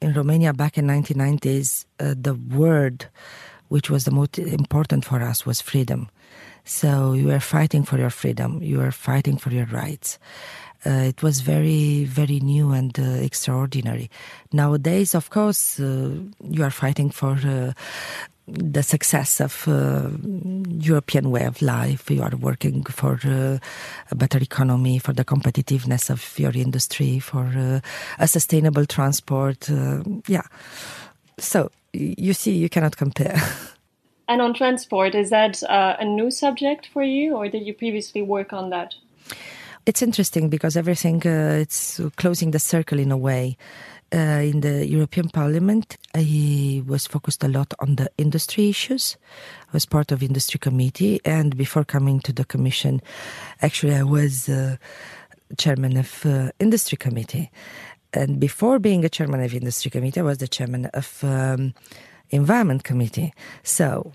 In 0.00 0.14
Romania, 0.14 0.54
back 0.54 0.78
in 0.78 0.86
1990s, 0.86 1.84
uh, 1.98 2.14
the 2.16 2.34
word 2.34 3.08
which 3.68 3.88
was 3.88 4.04
the 4.04 4.10
most 4.10 4.36
important 4.38 5.04
for 5.04 5.22
us 5.22 5.46
was 5.46 5.60
freedom. 5.60 6.08
So 6.64 7.12
you 7.12 7.26
were 7.26 7.40
fighting 7.40 7.84
for 7.84 7.98
your 7.98 8.10
freedom. 8.10 8.62
You 8.62 8.78
were 8.78 8.92
fighting 8.92 9.36
for 9.36 9.50
your 9.50 9.66
rights. 9.66 10.18
Uh, 10.86 11.04
it 11.08 11.22
was 11.22 11.40
very, 11.40 12.04
very 12.04 12.40
new 12.40 12.72
and 12.72 12.98
uh, 12.98 13.02
extraordinary. 13.02 14.10
Nowadays, 14.52 15.14
of 15.14 15.28
course, 15.28 15.78
uh, 15.78 16.10
you 16.48 16.64
are 16.64 16.70
fighting 16.70 17.10
for 17.10 17.36
uh, 17.44 17.72
the 18.46 18.82
success 18.82 19.40
of 19.40 19.68
uh, 19.68 20.08
European 20.68 21.30
way 21.30 21.44
of 21.44 21.60
life. 21.60 22.10
You 22.10 22.22
are 22.22 22.34
working 22.34 22.84
for 22.84 23.20
uh, 23.24 23.58
a 24.10 24.14
better 24.14 24.38
economy, 24.38 24.98
for 24.98 25.12
the 25.12 25.24
competitiveness 25.24 26.08
of 26.08 26.38
your 26.38 26.52
industry, 26.52 27.18
for 27.18 27.82
a 28.18 28.26
sustainable 28.26 28.86
transport. 28.86 29.68
yeah. 30.26 30.42
So 31.38 31.70
you 31.92 32.32
see, 32.32 32.52
you 32.52 32.68
cannot 32.70 32.96
compare. 32.96 33.40
And 34.30 34.40
on 34.40 34.54
transport, 34.54 35.16
is 35.16 35.30
that 35.30 35.60
uh, 35.64 35.96
a 35.98 36.04
new 36.04 36.30
subject 36.30 36.86
for 36.92 37.02
you, 37.02 37.34
or 37.34 37.48
did 37.48 37.66
you 37.66 37.74
previously 37.74 38.22
work 38.22 38.52
on 38.52 38.70
that? 38.70 38.94
It's 39.86 40.02
interesting 40.02 40.48
because 40.48 40.76
everything 40.76 41.26
uh, 41.26 41.58
it's 41.60 42.00
closing 42.16 42.52
the 42.52 42.60
circle 42.60 43.00
in 43.00 43.10
a 43.10 43.16
way. 43.16 43.56
Uh, 44.14 44.42
in 44.52 44.60
the 44.60 44.86
European 44.86 45.30
Parliament, 45.30 45.96
I 46.14 46.84
was 46.86 47.08
focused 47.08 47.42
a 47.42 47.48
lot 47.48 47.74
on 47.80 47.96
the 47.96 48.08
industry 48.18 48.68
issues. 48.68 49.16
I 49.62 49.70
was 49.72 49.84
part 49.84 50.12
of 50.12 50.22
industry 50.22 50.60
committee, 50.60 51.20
and 51.24 51.56
before 51.56 51.82
coming 51.82 52.20
to 52.20 52.32
the 52.32 52.44
commission, 52.44 53.02
actually 53.62 53.96
I 53.96 54.04
was 54.04 54.48
uh, 54.48 54.76
chairman 55.58 55.96
of 55.96 56.24
uh, 56.24 56.52
industry 56.60 56.96
committee. 56.96 57.50
And 58.12 58.38
before 58.38 58.78
being 58.78 59.04
a 59.04 59.08
chairman 59.08 59.42
of 59.42 59.52
industry 59.54 59.90
committee, 59.90 60.20
I 60.20 60.22
was 60.22 60.38
the 60.38 60.46
chairman 60.46 60.86
of 60.86 61.24
um, 61.24 61.74
environment 62.30 62.84
committee. 62.84 63.34
So 63.64 64.12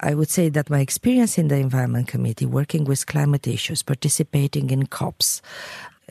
I 0.00 0.14
would 0.14 0.30
say 0.30 0.48
that 0.50 0.70
my 0.70 0.80
experience 0.80 1.38
in 1.38 1.48
the 1.48 1.56
Environment 1.56 2.06
Committee, 2.06 2.46
working 2.46 2.84
with 2.84 3.06
climate 3.06 3.46
issues, 3.46 3.82
participating 3.82 4.70
in 4.70 4.86
COPs, 4.86 5.42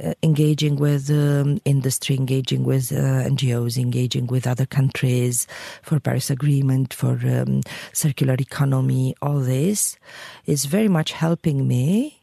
uh, 0.03 0.13
engaging 0.21 0.75
with 0.75 1.09
um, 1.09 1.59
industry, 1.65 2.15
engaging 2.15 2.63
with 2.63 2.91
uh, 2.91 3.25
NGOs, 3.27 3.77
engaging 3.77 4.27
with 4.27 4.45
other 4.45 4.65
countries 4.65 5.47
for 5.81 5.99
Paris 5.99 6.29
Agreement, 6.29 6.93
for 6.93 7.19
um, 7.25 7.61
circular 7.93 8.35
economy, 8.35 9.15
all 9.21 9.39
this 9.39 9.97
is 10.45 10.65
very 10.65 10.87
much 10.87 11.13
helping 11.13 11.67
me 11.67 12.21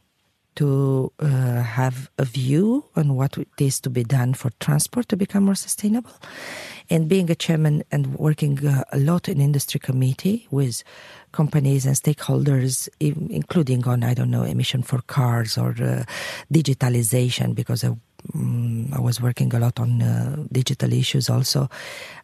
to 0.57 1.13
uh, 1.19 1.63
have 1.63 2.11
a 2.19 2.25
view 2.25 2.85
on 2.95 3.17
what 3.17 3.37
is 3.59 3.81
to 3.81 3.91
be 3.91 4.05
done 4.05 4.35
for 4.35 4.51
transport 4.61 5.09
to 5.09 5.17
become 5.17 5.45
more 5.45 5.55
sustainable. 5.57 6.13
And 6.91 7.09
being 7.09 7.31
a 7.31 7.35
chairman 7.35 7.83
and 7.91 8.15
working 8.15 8.65
uh, 8.65 8.85
a 8.93 8.99
lot 8.99 9.29
in 9.29 9.41
industry 9.41 9.81
committee 9.81 10.47
with 10.51 10.85
companies 11.35 11.85
and 11.85 11.97
stakeholders, 11.97 12.89
including 13.01 13.87
on, 13.87 14.05
I 14.05 14.15
don't 14.15 14.31
know, 14.31 14.45
emission 14.45 14.83
for 14.83 15.01
cars 15.03 15.59
or 15.59 15.71
uh, 15.71 16.05
digitalization, 16.53 17.55
because 17.55 17.83
I, 17.85 17.91
um, 18.35 18.89
I, 18.95 19.01
was 19.01 19.21
working 19.21 19.53
a 19.55 19.59
lot 19.59 19.81
on 19.81 20.01
uh, 20.01 20.37
digital 20.53 20.93
issues 20.93 21.29
also, 21.29 21.69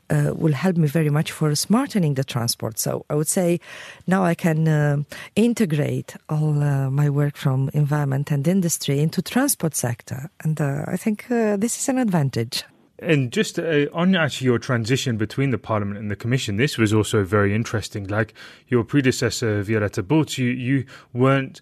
uh, 0.09 0.33
will 0.35 0.55
help 0.55 0.77
me 0.77 0.89
very 0.89 1.11
much 1.11 1.33
for 1.33 1.55
smartening 1.55 2.15
the 2.15 2.25
transport. 2.25 2.79
So 2.79 3.05
I 3.11 3.15
would 3.15 3.29
say 3.29 3.61
now 4.07 4.25
I 4.25 4.35
can 4.35 4.69
uh, 4.69 5.03
integrate 5.35 6.17
all 6.29 6.63
uh, 6.63 6.89
my 6.91 7.11
work 7.11 7.37
from 7.37 7.69
environment 7.75 8.31
and 8.31 8.47
industry 8.47 9.01
into 9.01 9.23
transport 9.23 9.75
sector. 9.75 10.31
And 10.45 10.61
uh, 10.61 10.85
I 10.87 10.97
think 10.97 11.27
this 11.29 11.79
is 11.79 11.89
an 11.89 11.99
advantage. 11.99 12.65
And 13.01 13.33
just 13.33 13.59
uh, 13.59 13.87
on 13.93 14.15
actually 14.15 14.47
your 14.47 14.59
transition 14.59 15.17
between 15.17 15.51
the 15.51 15.59
Parliament 15.59 15.99
and 15.99 16.11
the 16.11 16.17
Commission, 16.17 16.57
this 16.57 16.77
was 16.77 16.93
also 16.93 17.25
very 17.25 17.55
interesting. 17.55 18.07
Like 18.07 18.35
your 18.69 18.85
predecessor, 18.85 19.65
Violeta 19.65 20.03
Bulc, 20.03 20.37
you, 20.37 20.51
you 20.51 20.85
weren't 21.15 21.61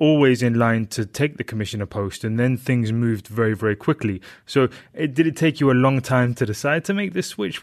always 0.00 0.42
in 0.42 0.54
line 0.54 0.86
to 0.86 1.06
take 1.06 1.36
the 1.36 1.44
commissioner 1.44 1.86
post, 1.86 2.24
and 2.24 2.40
then 2.40 2.56
things 2.56 2.90
moved 2.90 3.28
very, 3.28 3.54
very 3.54 3.76
quickly. 3.76 4.20
So, 4.46 4.68
it, 4.94 5.14
did 5.14 5.26
it 5.26 5.36
take 5.36 5.60
you 5.60 5.70
a 5.70 5.74
long 5.74 6.00
time 6.00 6.34
to 6.34 6.46
decide 6.46 6.84
to 6.86 6.94
make 6.94 7.12
this 7.12 7.28
switch? 7.28 7.62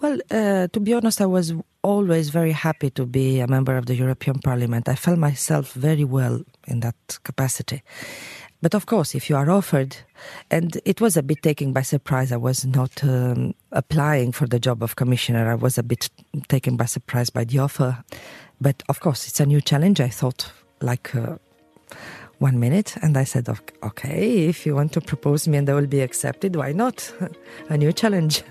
Well, 0.00 0.18
uh, 0.30 0.68
to 0.68 0.80
be 0.80 0.94
honest, 0.94 1.20
I 1.20 1.26
was 1.26 1.52
always 1.82 2.30
very 2.30 2.52
happy 2.52 2.90
to 2.90 3.06
be 3.06 3.40
a 3.40 3.46
member 3.46 3.76
of 3.76 3.86
the 3.86 3.94
European 3.94 4.38
Parliament. 4.38 4.88
I 4.88 4.94
felt 4.94 5.18
myself 5.18 5.72
very 5.74 6.04
well 6.04 6.42
in 6.66 6.80
that 6.80 6.96
capacity. 7.22 7.82
But 8.62 8.74
of 8.74 8.86
course, 8.86 9.16
if 9.16 9.28
you 9.28 9.36
are 9.36 9.50
offered, 9.50 9.96
and 10.48 10.80
it 10.84 11.00
was 11.00 11.16
a 11.16 11.22
bit 11.22 11.42
taken 11.42 11.72
by 11.72 11.82
surprise, 11.82 12.30
I 12.30 12.36
was 12.36 12.64
not 12.64 13.02
um, 13.02 13.54
applying 13.72 14.30
for 14.30 14.46
the 14.46 14.60
job 14.60 14.84
of 14.84 14.94
commissioner. 14.94 15.50
I 15.50 15.56
was 15.56 15.78
a 15.78 15.82
bit 15.82 16.08
taken 16.48 16.76
by 16.76 16.84
surprise 16.84 17.28
by 17.28 17.42
the 17.42 17.58
offer. 17.58 18.04
But 18.60 18.84
of 18.88 19.00
course, 19.00 19.26
it's 19.26 19.40
a 19.40 19.46
new 19.46 19.60
challenge. 19.60 20.00
I 20.00 20.08
thought, 20.08 20.52
like, 20.80 21.12
uh, 21.16 21.38
one 22.38 22.58
minute 22.58 22.96
and 23.02 23.16
I 23.16 23.24
said, 23.24 23.48
okay, 23.82 24.48
if 24.48 24.66
you 24.66 24.74
want 24.74 24.92
to 24.92 25.00
propose 25.00 25.46
me 25.46 25.58
and 25.58 25.68
I 25.68 25.74
will 25.74 25.86
be 25.86 26.00
accepted, 26.00 26.56
why 26.56 26.72
not? 26.72 27.12
a 27.68 27.76
new 27.76 27.92
challenge. 27.92 28.42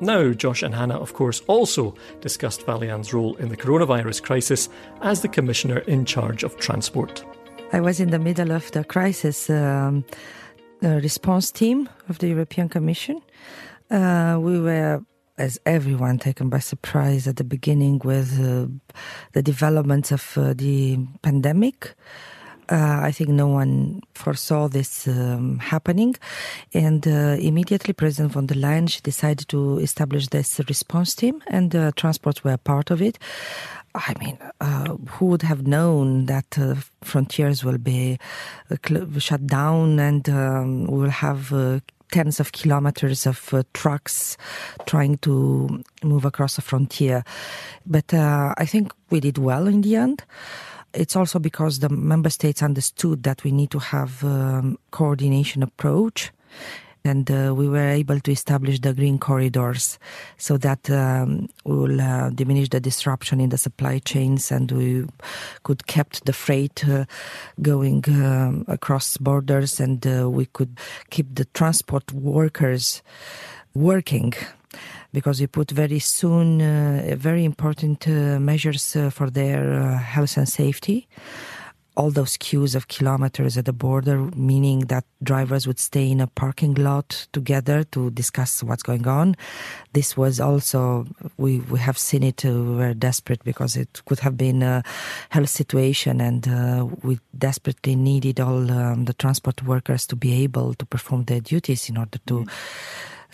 Now, 0.00 0.32
Josh 0.32 0.62
and 0.62 0.74
Hannah, 0.74 0.98
of 0.98 1.14
course, 1.14 1.40
also 1.46 1.94
discussed 2.20 2.66
Vălean's 2.66 3.14
role 3.14 3.36
in 3.36 3.48
the 3.48 3.56
coronavirus 3.56 4.22
crisis 4.22 4.68
as 5.00 5.20
the 5.20 5.28
Commissioner 5.28 5.78
in 5.78 6.04
charge 6.04 6.42
of 6.42 6.56
transport. 6.56 7.24
I 7.74 7.80
was 7.80 8.00
in 8.00 8.10
the 8.10 8.18
middle 8.18 8.52
of 8.52 8.70
the 8.72 8.84
crisis 8.84 9.48
um, 9.48 10.04
response 10.82 11.50
team 11.50 11.88
of 12.10 12.18
the 12.18 12.28
European 12.28 12.68
Commission. 12.68 13.22
Uh, 13.90 14.36
we 14.38 14.60
were, 14.60 15.02
as 15.38 15.58
everyone, 15.64 16.18
taken 16.18 16.50
by 16.50 16.58
surprise 16.58 17.26
at 17.26 17.36
the 17.36 17.44
beginning 17.44 18.02
with 18.04 18.38
uh, 18.38 18.66
the 19.32 19.42
developments 19.42 20.12
of 20.12 20.36
uh, 20.36 20.52
the 20.54 20.98
pandemic. 21.22 21.94
Uh, 22.70 23.00
I 23.02 23.10
think 23.10 23.30
no 23.30 23.48
one 23.48 24.02
foresaw 24.14 24.68
this 24.68 25.08
um, 25.08 25.58
happening. 25.58 26.14
And 26.74 27.06
uh, 27.08 27.36
immediately, 27.40 27.94
President 27.94 28.32
von 28.32 28.46
der 28.46 28.54
Leyen 28.54 28.86
decided 29.02 29.48
to 29.48 29.78
establish 29.78 30.28
this 30.28 30.60
response 30.68 31.14
team, 31.14 31.42
and 31.46 31.74
uh, 31.74 31.92
transports 31.96 32.44
were 32.44 32.58
part 32.58 32.90
of 32.90 33.00
it. 33.00 33.18
I 33.94 34.14
mean, 34.18 34.38
uh, 34.60 34.96
who 35.10 35.26
would 35.26 35.42
have 35.42 35.66
known 35.66 36.26
that 36.26 36.58
uh, 36.58 36.76
frontiers 37.02 37.62
will 37.62 37.78
be 37.78 38.18
uh, 38.70 38.76
cl- 38.86 39.18
shut 39.18 39.46
down 39.46 39.98
and 39.98 40.28
um, 40.30 40.86
we 40.86 40.98
will 40.98 41.10
have 41.10 41.52
uh, 41.52 41.80
tens 42.10 42.40
of 42.40 42.52
kilometers 42.52 43.26
of 43.26 43.52
uh, 43.52 43.62
trucks 43.74 44.36
trying 44.86 45.18
to 45.18 45.82
move 46.02 46.24
across 46.24 46.56
the 46.56 46.62
frontier? 46.62 47.24
But 47.84 48.14
uh, 48.14 48.54
I 48.56 48.64
think 48.64 48.92
we 49.10 49.20
did 49.20 49.38
well 49.38 49.66
in 49.66 49.82
the 49.82 49.96
end. 49.96 50.24
It's 50.94 51.16
also 51.16 51.38
because 51.38 51.80
the 51.80 51.88
member 51.88 52.30
states 52.30 52.62
understood 52.62 53.24
that 53.24 53.44
we 53.44 53.50
need 53.50 53.70
to 53.70 53.78
have 53.78 54.22
um, 54.24 54.78
coordination 54.90 55.62
approach 55.62 56.32
and 57.04 57.30
uh, 57.30 57.54
we 57.54 57.68
were 57.68 57.88
able 57.88 58.20
to 58.20 58.30
establish 58.30 58.80
the 58.80 58.94
green 58.94 59.18
corridors 59.18 59.98
so 60.36 60.56
that 60.58 60.90
um, 60.90 61.48
we 61.64 61.76
will 61.76 62.00
uh, 62.00 62.30
diminish 62.30 62.68
the 62.68 62.80
disruption 62.80 63.40
in 63.40 63.48
the 63.48 63.58
supply 63.58 63.98
chains 63.98 64.50
and 64.52 64.70
we 64.72 65.04
could 65.62 65.86
kept 65.86 66.24
the 66.26 66.32
freight 66.32 66.88
uh, 66.88 67.04
going 67.60 68.04
um, 68.08 68.64
across 68.68 69.16
borders 69.16 69.80
and 69.80 70.06
uh, 70.06 70.28
we 70.28 70.46
could 70.46 70.78
keep 71.10 71.34
the 71.34 71.44
transport 71.46 72.12
workers 72.12 73.02
working 73.74 74.32
because 75.12 75.40
we 75.40 75.46
put 75.46 75.70
very 75.70 75.98
soon 75.98 76.62
uh, 76.62 77.14
very 77.16 77.44
important 77.44 78.06
uh, 78.08 78.38
measures 78.38 78.96
for 79.10 79.28
their 79.28 79.96
health 79.96 80.36
and 80.36 80.48
safety 80.48 81.08
all 81.96 82.10
those 82.10 82.36
queues 82.38 82.74
of 82.74 82.88
kilometers 82.88 83.58
at 83.58 83.66
the 83.66 83.72
border, 83.72 84.18
meaning 84.34 84.80
that 84.86 85.04
drivers 85.22 85.66
would 85.66 85.78
stay 85.78 86.10
in 86.10 86.20
a 86.20 86.26
parking 86.26 86.74
lot 86.74 87.26
together 87.32 87.84
to 87.84 88.10
discuss 88.10 88.62
what's 88.62 88.82
going 88.82 89.06
on. 89.06 89.36
This 89.92 90.16
was 90.16 90.40
also, 90.40 91.06
we, 91.36 91.58
we 91.60 91.78
have 91.78 91.98
seen 91.98 92.22
it, 92.22 92.44
uh, 92.44 92.50
we 92.50 92.76
were 92.76 92.94
desperate 92.94 93.44
because 93.44 93.76
it 93.76 94.00
could 94.06 94.20
have 94.20 94.36
been 94.36 94.62
a 94.62 94.82
health 95.28 95.50
situation 95.50 96.20
and 96.20 96.48
uh, 96.48 96.86
we 97.02 97.18
desperately 97.36 97.94
needed 97.94 98.40
all 98.40 98.70
um, 98.70 99.04
the 99.04 99.14
transport 99.14 99.62
workers 99.62 100.06
to 100.06 100.16
be 100.16 100.42
able 100.42 100.74
to 100.74 100.86
perform 100.86 101.24
their 101.24 101.40
duties 101.40 101.90
in 101.90 101.98
order 101.98 102.18
to 102.26 102.46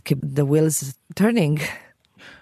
keep 0.04 0.18
the 0.22 0.44
wheels 0.44 0.98
turning. 1.14 1.60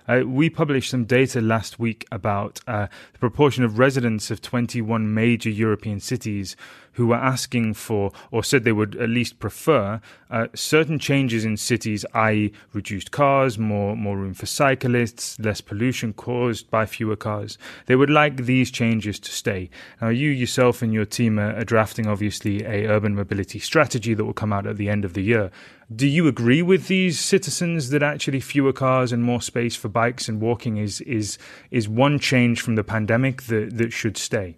Uh, 0.09 0.23
we 0.27 0.49
published 0.49 0.91
some 0.91 1.05
data 1.05 1.41
last 1.41 1.79
week 1.79 2.07
about 2.13 2.61
uh, 2.67 2.87
the 3.13 3.19
proportion 3.19 3.65
of 3.65 3.79
residents 3.79 4.31
of 4.31 4.41
21 4.41 5.13
major 5.13 5.51
European 5.51 6.01
cities 6.01 6.57
who 6.97 7.07
were 7.09 7.17
asking 7.17 7.75
for, 7.75 8.11
or 8.31 8.43
said 8.43 8.65
they 8.65 8.73
would 8.73 8.97
at 8.97 9.11
least 9.11 9.39
prefer, 9.39 10.01
uh, 10.31 10.47
certain 10.55 10.99
changes 10.99 11.45
in 11.45 11.57
cities, 11.57 12.07
i.e., 12.15 12.51
reduced 12.73 13.11
cars, 13.11 13.59
more 13.59 13.95
more 13.95 14.17
room 14.17 14.33
for 14.33 14.47
cyclists, 14.47 15.39
less 15.39 15.61
pollution 15.61 16.15
caused 16.15 16.71
by 16.71 16.87
fewer 16.87 17.17
cars. 17.17 17.59
They 17.85 17.97
would 17.97 18.09
like 18.09 18.37
these 18.37 18.71
changes 18.71 19.21
to 19.21 19.31
stay. 19.31 19.69
Now, 20.01 20.09
you 20.09 20.31
yourself 20.31 20.81
and 20.81 20.93
your 20.93 21.05
team 21.05 21.39
are, 21.39 21.55
are 21.57 21.65
drafting, 21.65 22.07
obviously, 22.07 22.65
a 22.65 22.89
urban 22.89 23.15
mobility 23.15 23.59
strategy 23.59 24.15
that 24.15 24.25
will 24.25 24.33
come 24.33 24.53
out 24.53 24.67
at 24.67 24.79
the 24.79 24.89
end 24.89 25.05
of 25.05 25.13
the 25.13 25.23
year. 25.23 25.51
Do 25.95 26.09
you 26.09 26.27
agree 26.27 26.63
with 26.63 26.89
these 26.89 27.21
citizens 27.21 27.91
that 27.91 28.03
actually 28.03 28.41
fewer 28.41 28.73
cars 28.73 29.13
and 29.13 29.23
more 29.23 29.41
space 29.41 29.77
for 29.77 29.89
bikes 29.97 30.29
and 30.29 30.41
walking 30.41 30.77
is 30.87 31.01
is 31.01 31.39
is 31.71 31.89
one 31.89 32.19
change 32.19 32.57
from 32.65 32.77
the 32.77 32.85
pandemic 32.85 33.43
that, 33.51 33.77
that 33.79 33.93
should 33.93 34.17
stay? 34.19 34.57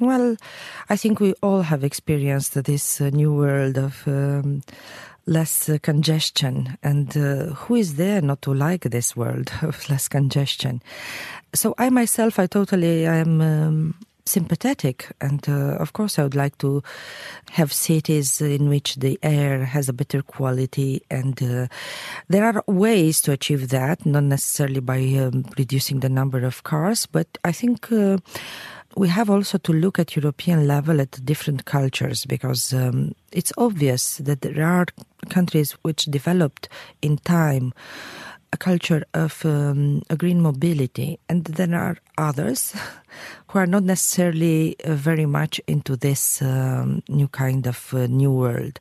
Well, 0.00 0.36
I 0.88 0.96
think 0.96 1.20
we 1.20 1.34
all 1.42 1.62
have 1.62 1.84
experienced 1.84 2.54
this 2.64 3.00
uh, 3.00 3.10
new 3.10 3.32
world 3.32 3.78
of 3.78 4.02
um, 4.06 4.62
less 5.26 5.68
uh, 5.68 5.78
congestion. 5.82 6.76
And 6.82 7.16
uh, 7.16 7.54
who 7.54 7.76
is 7.76 7.94
there 7.94 8.20
not 8.20 8.42
to 8.42 8.54
like 8.54 8.90
this 8.90 9.14
world 9.14 9.52
of 9.62 9.88
less 9.88 10.08
congestion? 10.08 10.82
So 11.54 11.74
I 11.78 11.90
myself, 11.90 12.38
I 12.38 12.46
totally 12.46 13.06
I 13.06 13.16
am. 13.16 13.40
Um, 13.40 13.94
sympathetic 14.24 15.10
and 15.20 15.48
uh, 15.48 15.76
of 15.76 15.92
course 15.92 16.18
i 16.18 16.22
would 16.22 16.34
like 16.34 16.56
to 16.58 16.82
have 17.50 17.72
cities 17.72 18.40
in 18.40 18.68
which 18.68 18.96
the 18.96 19.18
air 19.22 19.64
has 19.64 19.88
a 19.88 19.92
better 19.92 20.22
quality 20.22 21.02
and 21.10 21.42
uh, 21.42 21.66
there 22.28 22.44
are 22.44 22.62
ways 22.66 23.20
to 23.20 23.32
achieve 23.32 23.68
that 23.70 24.06
not 24.06 24.22
necessarily 24.22 24.80
by 24.80 25.00
um, 25.18 25.44
reducing 25.58 26.00
the 26.00 26.08
number 26.08 26.44
of 26.44 26.62
cars 26.62 27.06
but 27.06 27.26
i 27.44 27.52
think 27.52 27.90
uh, 27.92 28.16
we 28.96 29.08
have 29.08 29.30
also 29.30 29.58
to 29.58 29.72
look 29.72 29.98
at 29.98 30.16
European 30.16 30.66
level 30.66 31.00
at 31.00 31.24
different 31.24 31.64
cultures 31.64 32.26
because 32.26 32.72
um, 32.72 33.14
it's 33.30 33.52
obvious 33.56 34.18
that 34.18 34.42
there 34.42 34.64
are 34.64 34.86
countries 35.30 35.72
which 35.82 36.04
developed 36.04 36.68
in 37.00 37.16
time 37.18 37.72
a 38.52 38.56
culture 38.56 39.04
of 39.14 39.44
um, 39.46 40.02
a 40.10 40.16
green 40.16 40.40
mobility, 40.40 41.18
and 41.28 41.44
there 41.44 41.74
are 41.74 41.96
others 42.18 42.74
who 43.48 43.58
are 43.58 43.66
not 43.66 43.82
necessarily 43.82 44.76
uh, 44.84 44.94
very 44.94 45.26
much 45.26 45.60
into 45.66 45.96
this 45.96 46.42
um, 46.42 47.02
new 47.08 47.28
kind 47.28 47.66
of 47.66 47.94
uh, 47.94 48.06
new 48.06 48.30
world 48.30 48.78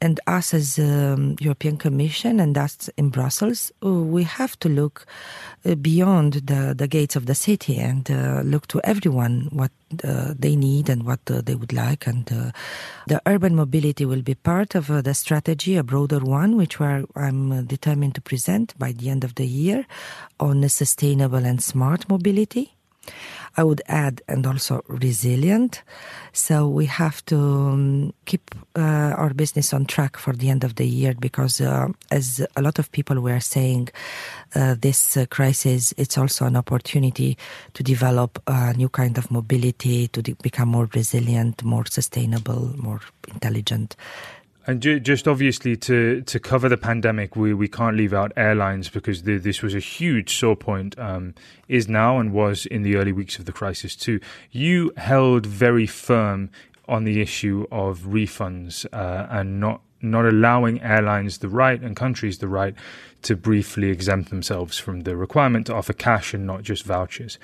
and 0.00 0.20
us 0.26 0.54
as 0.54 0.78
um, 0.78 1.36
European 1.40 1.76
Commission 1.76 2.38
and 2.40 2.56
us 2.56 2.88
in 2.96 3.10
Brussels, 3.10 3.72
uh, 3.84 3.90
we 3.90 4.22
have 4.22 4.58
to 4.60 4.68
look 4.68 5.06
uh, 5.64 5.74
beyond 5.74 6.34
the, 6.34 6.74
the 6.76 6.86
gates 6.86 7.16
of 7.16 7.26
the 7.26 7.34
city 7.34 7.76
and 7.78 8.10
uh, 8.10 8.42
look 8.42 8.68
to 8.68 8.80
everyone 8.84 9.48
what 9.50 9.72
uh, 10.04 10.34
they 10.38 10.54
need 10.54 10.88
and 10.88 11.04
what 11.04 11.20
uh, 11.30 11.40
they 11.40 11.54
would 11.54 11.72
like. 11.72 12.06
And 12.06 12.30
uh, 12.32 12.52
the 13.06 13.20
urban 13.26 13.56
mobility 13.56 14.04
will 14.04 14.22
be 14.22 14.34
part 14.34 14.74
of 14.74 14.86
the 14.86 15.14
strategy, 15.14 15.76
a 15.76 15.82
broader 15.82 16.20
one, 16.20 16.56
which 16.56 16.80
I'm 16.80 17.66
determined 17.66 18.14
to 18.16 18.20
present 18.20 18.78
by 18.78 18.92
the 18.92 19.10
end 19.10 19.24
of 19.24 19.34
the 19.34 19.46
year 19.46 19.86
on 20.38 20.68
sustainable 20.68 21.44
and 21.44 21.62
smart 21.62 22.08
mobility. 22.08 22.74
I 23.56 23.64
would 23.64 23.82
add, 23.86 24.22
and 24.28 24.46
also 24.46 24.82
resilient. 24.88 25.82
So 26.32 26.68
we 26.68 26.86
have 26.86 27.24
to 27.26 27.36
um, 27.36 28.14
keep 28.26 28.50
uh, 28.76 28.80
our 29.16 29.34
business 29.34 29.72
on 29.72 29.86
track 29.86 30.16
for 30.16 30.32
the 30.32 30.50
end 30.50 30.64
of 30.64 30.76
the 30.76 30.86
year 30.86 31.14
because, 31.18 31.60
uh, 31.60 31.88
as 32.10 32.44
a 32.56 32.62
lot 32.62 32.78
of 32.78 32.90
people 32.92 33.20
were 33.20 33.40
saying, 33.40 33.88
uh, 34.54 34.76
this 34.80 35.16
uh, 35.16 35.26
crisis 35.26 35.92
it's 35.96 36.16
also 36.16 36.46
an 36.46 36.56
opportunity 36.56 37.36
to 37.74 37.82
develop 37.82 38.42
a 38.46 38.72
new 38.74 38.88
kind 38.88 39.18
of 39.18 39.30
mobility, 39.30 40.08
to 40.08 40.22
de- 40.22 40.34
become 40.42 40.68
more 40.68 40.88
resilient, 40.94 41.62
more 41.64 41.84
sustainable, 41.86 42.72
more 42.76 43.00
intelligent. 43.28 43.96
And 44.68 44.82
ju- 44.82 45.00
just 45.00 45.26
obviously 45.26 45.78
to, 45.78 46.20
to 46.20 46.38
cover 46.38 46.68
the 46.68 46.76
pandemic, 46.76 47.34
we, 47.34 47.54
we 47.54 47.68
can't 47.68 47.96
leave 47.96 48.12
out 48.12 48.32
airlines 48.36 48.90
because 48.90 49.22
the, 49.22 49.38
this 49.38 49.62
was 49.62 49.74
a 49.74 49.78
huge 49.78 50.36
sore 50.36 50.56
point, 50.56 50.96
um, 50.98 51.34
is 51.68 51.88
now 51.88 52.18
and 52.18 52.34
was 52.34 52.66
in 52.66 52.82
the 52.82 52.96
early 52.96 53.10
weeks 53.10 53.38
of 53.38 53.46
the 53.46 53.52
crisis 53.52 53.96
too. 53.96 54.20
You 54.50 54.92
held 54.98 55.46
very 55.46 55.86
firm 55.86 56.50
on 56.86 57.04
the 57.04 57.22
issue 57.22 57.66
of 57.72 58.00
refunds 58.00 58.84
uh, 58.92 59.26
and 59.30 59.58
not 59.58 59.80
not 60.00 60.24
allowing 60.24 60.80
airlines 60.80 61.38
the 61.38 61.48
right 61.48 61.80
and 61.80 61.96
countries 61.96 62.38
the 62.38 62.46
right 62.46 62.74
to 63.20 63.34
briefly 63.34 63.90
exempt 63.90 64.30
themselves 64.30 64.78
from 64.78 65.00
the 65.00 65.16
requirement 65.16 65.66
to 65.66 65.74
offer 65.74 65.92
cash 65.92 66.32
and 66.32 66.46
not 66.46 66.62
just 66.62 66.84
vouchers. 66.84 67.36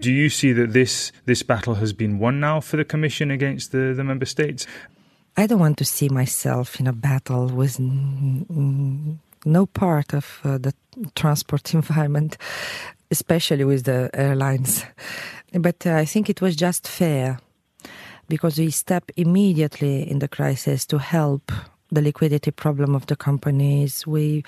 Do 0.00 0.12
you 0.12 0.28
see 0.28 0.52
that 0.52 0.72
this 0.72 1.10
this 1.24 1.42
battle 1.42 1.76
has 1.76 1.92
been 1.92 2.18
won 2.18 2.38
now 2.38 2.60
for 2.60 2.76
the 2.76 2.84
Commission 2.84 3.30
against 3.30 3.72
the, 3.72 3.92
the 3.92 4.04
member 4.04 4.26
states? 4.26 4.66
I 5.36 5.46
don't 5.46 5.60
want 5.60 5.76
to 5.78 5.84
see 5.84 6.08
myself 6.08 6.80
in 6.80 6.86
a 6.86 6.92
battle 6.92 7.48
with 7.48 7.78
no 7.78 9.66
part 9.66 10.14
of 10.14 10.40
uh, 10.44 10.58
the 10.58 10.72
transport 11.14 11.74
environment, 11.74 12.38
especially 13.10 13.64
with 13.64 13.84
the 13.84 14.10
airlines. 14.14 14.84
But 15.52 15.86
uh, 15.86 15.94
I 15.94 16.04
think 16.06 16.30
it 16.30 16.40
was 16.40 16.56
just 16.56 16.88
fair 16.88 17.38
because 18.28 18.58
we 18.58 18.70
step 18.70 19.10
immediately 19.16 20.10
in 20.10 20.18
the 20.18 20.28
crisis 20.28 20.86
to 20.86 20.98
help 20.98 21.52
the 21.90 22.02
liquidity 22.02 22.50
problem 22.50 22.94
of 22.94 23.06
the 23.06 23.16
companies. 23.16 24.06
We 24.06 24.44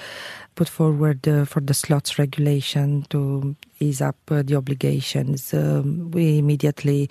put 0.55 0.69
forward 0.69 1.27
uh, 1.29 1.45
for 1.45 1.61
the 1.61 1.75
slots 1.75 2.19
regulation 2.19 3.07
to 3.11 3.55
ease 3.79 4.01
up 4.01 4.17
uh, 4.31 4.43
the 4.43 4.57
obligations. 4.57 5.55
Um, 5.55 6.11
we 6.11 6.39
immediately 6.39 7.09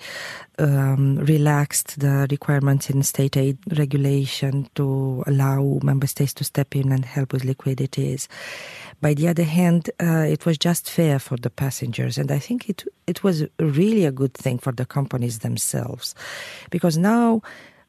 um, 0.58 1.16
relaxed 1.16 2.00
the 2.00 2.26
requirements 2.30 2.90
in 2.90 3.02
state 3.02 3.36
aid 3.36 3.58
regulation 3.78 4.68
to 4.74 5.24
allow 5.26 5.78
member 5.82 6.06
states 6.06 6.34
to 6.34 6.44
step 6.44 6.76
in 6.76 6.92
and 6.92 7.04
help 7.04 7.32
with 7.32 7.44
liquidities. 7.44 8.28
By 9.00 9.14
the 9.14 9.28
other 9.28 9.44
hand, 9.44 9.90
uh, 10.02 10.26
it 10.28 10.44
was 10.44 10.58
just 10.58 10.90
fair 10.90 11.18
for 11.18 11.36
the 11.36 11.50
passengers, 11.50 12.18
and 12.18 12.30
I 12.30 12.38
think 12.38 12.68
it 12.68 12.84
it 13.06 13.22
was 13.22 13.44
really 13.58 14.04
a 14.04 14.12
good 14.12 14.34
thing 14.34 14.58
for 14.58 14.72
the 14.72 14.84
companies 14.84 15.38
themselves, 15.38 16.14
because 16.70 16.98
now 16.98 17.40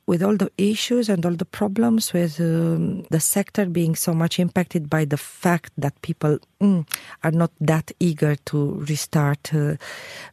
with 0.10 0.24
all 0.24 0.36
the 0.36 0.52
issues 0.58 1.08
and 1.08 1.24
all 1.24 1.36
the 1.36 1.46
problems 1.46 2.14
with 2.14 2.40
um, 2.40 3.04
the 3.12 3.20
sector 3.20 3.68
being 3.68 3.96
so 3.96 4.12
much 4.12 4.40
impacted 4.40 4.90
by 4.90 5.06
the 5.06 5.18
fact 5.18 5.72
that 5.78 6.02
people 6.02 6.40
mm, 6.60 6.84
are 7.24 7.30
not 7.30 7.52
that 7.62 7.92
eager 8.00 8.36
to 8.44 8.84
restart 8.90 9.54
uh, 9.54 9.76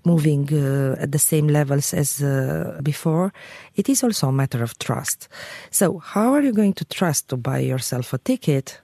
moving 0.02 0.48
uh, 0.50 0.96
at 0.98 1.12
the 1.12 1.18
same 1.18 1.46
levels 1.48 1.92
as 1.92 2.22
uh, 2.22 2.80
before, 2.82 3.34
it 3.74 3.86
is 3.90 4.02
also 4.02 4.28
a 4.28 4.32
matter 4.32 4.62
of 4.62 4.78
trust. 4.78 5.28
So, 5.70 5.98
how 5.98 6.32
are 6.32 6.40
you 6.40 6.52
going 6.52 6.72
to 6.72 6.84
trust 6.86 7.28
to 7.28 7.36
buy 7.36 7.58
yourself 7.58 8.14
a 8.14 8.18
ticket? 8.18 8.80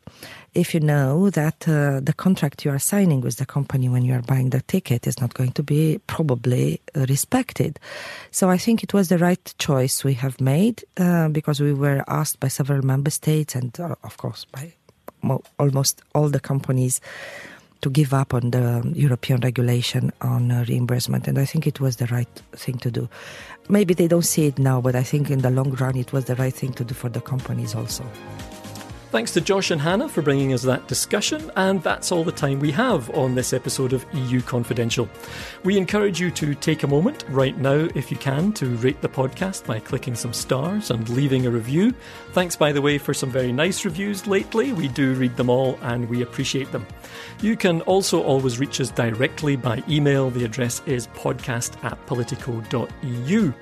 If 0.55 0.75
you 0.75 0.81
know 0.81 1.31
that 1.31 1.67
uh, 1.67 2.01
the 2.01 2.13
contract 2.13 2.65
you 2.65 2.71
are 2.71 2.79
signing 2.79 3.23
with 3.23 3.37
the 3.37 3.47
company 3.47 3.89
when 3.89 4.05
you 4.05 4.13
are 4.13 4.23
buying 4.23 4.51
the 4.51 4.61
ticket 4.63 5.07
is 5.07 5.21
not 5.21 5.33
going 5.35 5.53
to 5.53 5.63
be 5.63 5.99
probably 6.07 6.81
uh, 6.95 7.07
respected. 7.09 7.81
So 8.31 8.51
I 8.51 8.59
think 8.59 8.83
it 8.83 8.93
was 8.93 9.09
the 9.09 9.19
right 9.19 9.55
choice 9.59 10.05
we 10.05 10.15
have 10.15 10.41
made 10.41 10.85
uh, 10.99 11.29
because 11.29 11.61
we 11.61 11.73
were 11.73 12.05
asked 12.07 12.39
by 12.39 12.49
several 12.49 12.83
member 12.83 13.11
states 13.11 13.55
and, 13.55 13.79
uh, 13.81 13.95
of 14.05 14.19
course, 14.19 14.45
by 14.45 14.75
mo- 15.23 15.43
almost 15.59 16.03
all 16.15 16.29
the 16.29 16.41
companies 16.41 17.01
to 17.81 17.91
give 17.91 18.13
up 18.13 18.35
on 18.35 18.51
the 18.51 18.93
European 18.95 19.41
regulation 19.41 20.13
on 20.21 20.53
uh, 20.53 20.65
reimbursement. 20.69 21.27
And 21.27 21.39
I 21.39 21.47
think 21.47 21.67
it 21.67 21.81
was 21.81 21.97
the 21.97 22.07
right 22.07 22.29
thing 22.53 22.79
to 22.79 22.91
do. 22.91 23.09
Maybe 23.69 23.95
they 23.95 24.07
don't 24.07 24.23
see 24.23 24.47
it 24.47 24.59
now, 24.59 24.81
but 24.81 24.95
I 24.95 25.03
think 25.03 25.31
in 25.31 25.41
the 25.41 25.51
long 25.51 25.73
run 25.73 25.97
it 25.97 26.13
was 26.13 26.27
the 26.27 26.37
right 26.37 26.55
thing 26.55 26.75
to 26.75 26.85
do 26.85 26.95
for 26.95 27.09
the 27.09 27.21
companies 27.21 27.75
also. 27.75 28.05
Thanks 29.13 29.33
to 29.33 29.43
Josh 29.43 29.71
and 29.71 29.79
Hannah 29.79 30.09
for 30.09 30.23
bringing 30.23 30.55
us 30.55 30.63
that 30.63 30.89
discussion, 30.89 31.51
and 31.55 31.83
that's 31.83 32.11
all 32.11 32.25
the 32.25 32.33
time 32.33 32.59
we 32.61 32.71
have 32.71 33.11
on 33.11 33.35
this 33.35 33.53
episode 33.53 33.93
of 33.93 34.07
EU 34.15 34.41
Confidential. 34.41 35.07
We 35.65 35.77
encourage 35.77 36.19
you 36.19 36.31
to 36.31 36.55
take 36.55 36.83
a 36.83 36.87
moment 36.87 37.27
right 37.29 37.55
now, 37.59 37.89
if 37.95 38.11
you 38.11 38.17
can, 38.17 38.55
to 38.55 38.75
rate 38.77 39.03
the 39.03 39.11
podcast 39.11 39.67
by 39.67 39.81
clicking 39.81 40.15
some 40.15 40.33
stars 40.33 40.91
and 40.91 41.07
leaving 41.11 41.45
a 41.45 41.51
review. 41.51 41.93
Thanks, 42.33 42.57
by 42.57 42.73
the 42.73 42.81
way, 42.81 42.97
for 42.97 43.13
some 43.13 43.31
very 43.31 43.53
nice 43.53 43.85
reviews 43.85 44.27
lately. 44.27 44.73
We 44.73 44.89
do 44.89 45.13
read 45.13 45.37
them 45.37 45.51
all 45.51 45.79
and 45.83 46.09
we 46.09 46.23
appreciate 46.23 46.73
them. 46.73 46.87
You 47.43 47.55
can 47.55 47.83
also 47.83 48.23
always 48.23 48.59
reach 48.59 48.81
us 48.81 48.89
directly 48.89 49.57
by 49.57 49.83
email. 49.91 50.31
The 50.31 50.47
address 50.47 50.81
is 50.87 51.09
podcast 51.09 51.85
at 51.85 51.99
politico.eu. 52.07 53.53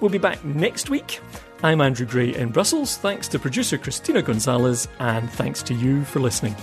We'll 0.00 0.10
be 0.10 0.18
back 0.18 0.44
next 0.44 0.90
week. 0.90 1.20
I'm 1.62 1.80
Andrew 1.80 2.04
Gray 2.04 2.34
in 2.34 2.50
Brussels. 2.50 2.98
Thanks 2.98 3.28
to 3.28 3.38
producer 3.38 3.78
Christina 3.78 4.20
Gonzalez, 4.20 4.88
and 4.98 5.30
thanks 5.30 5.62
to 5.64 5.74
you 5.74 6.04
for 6.04 6.20
listening. 6.20 6.54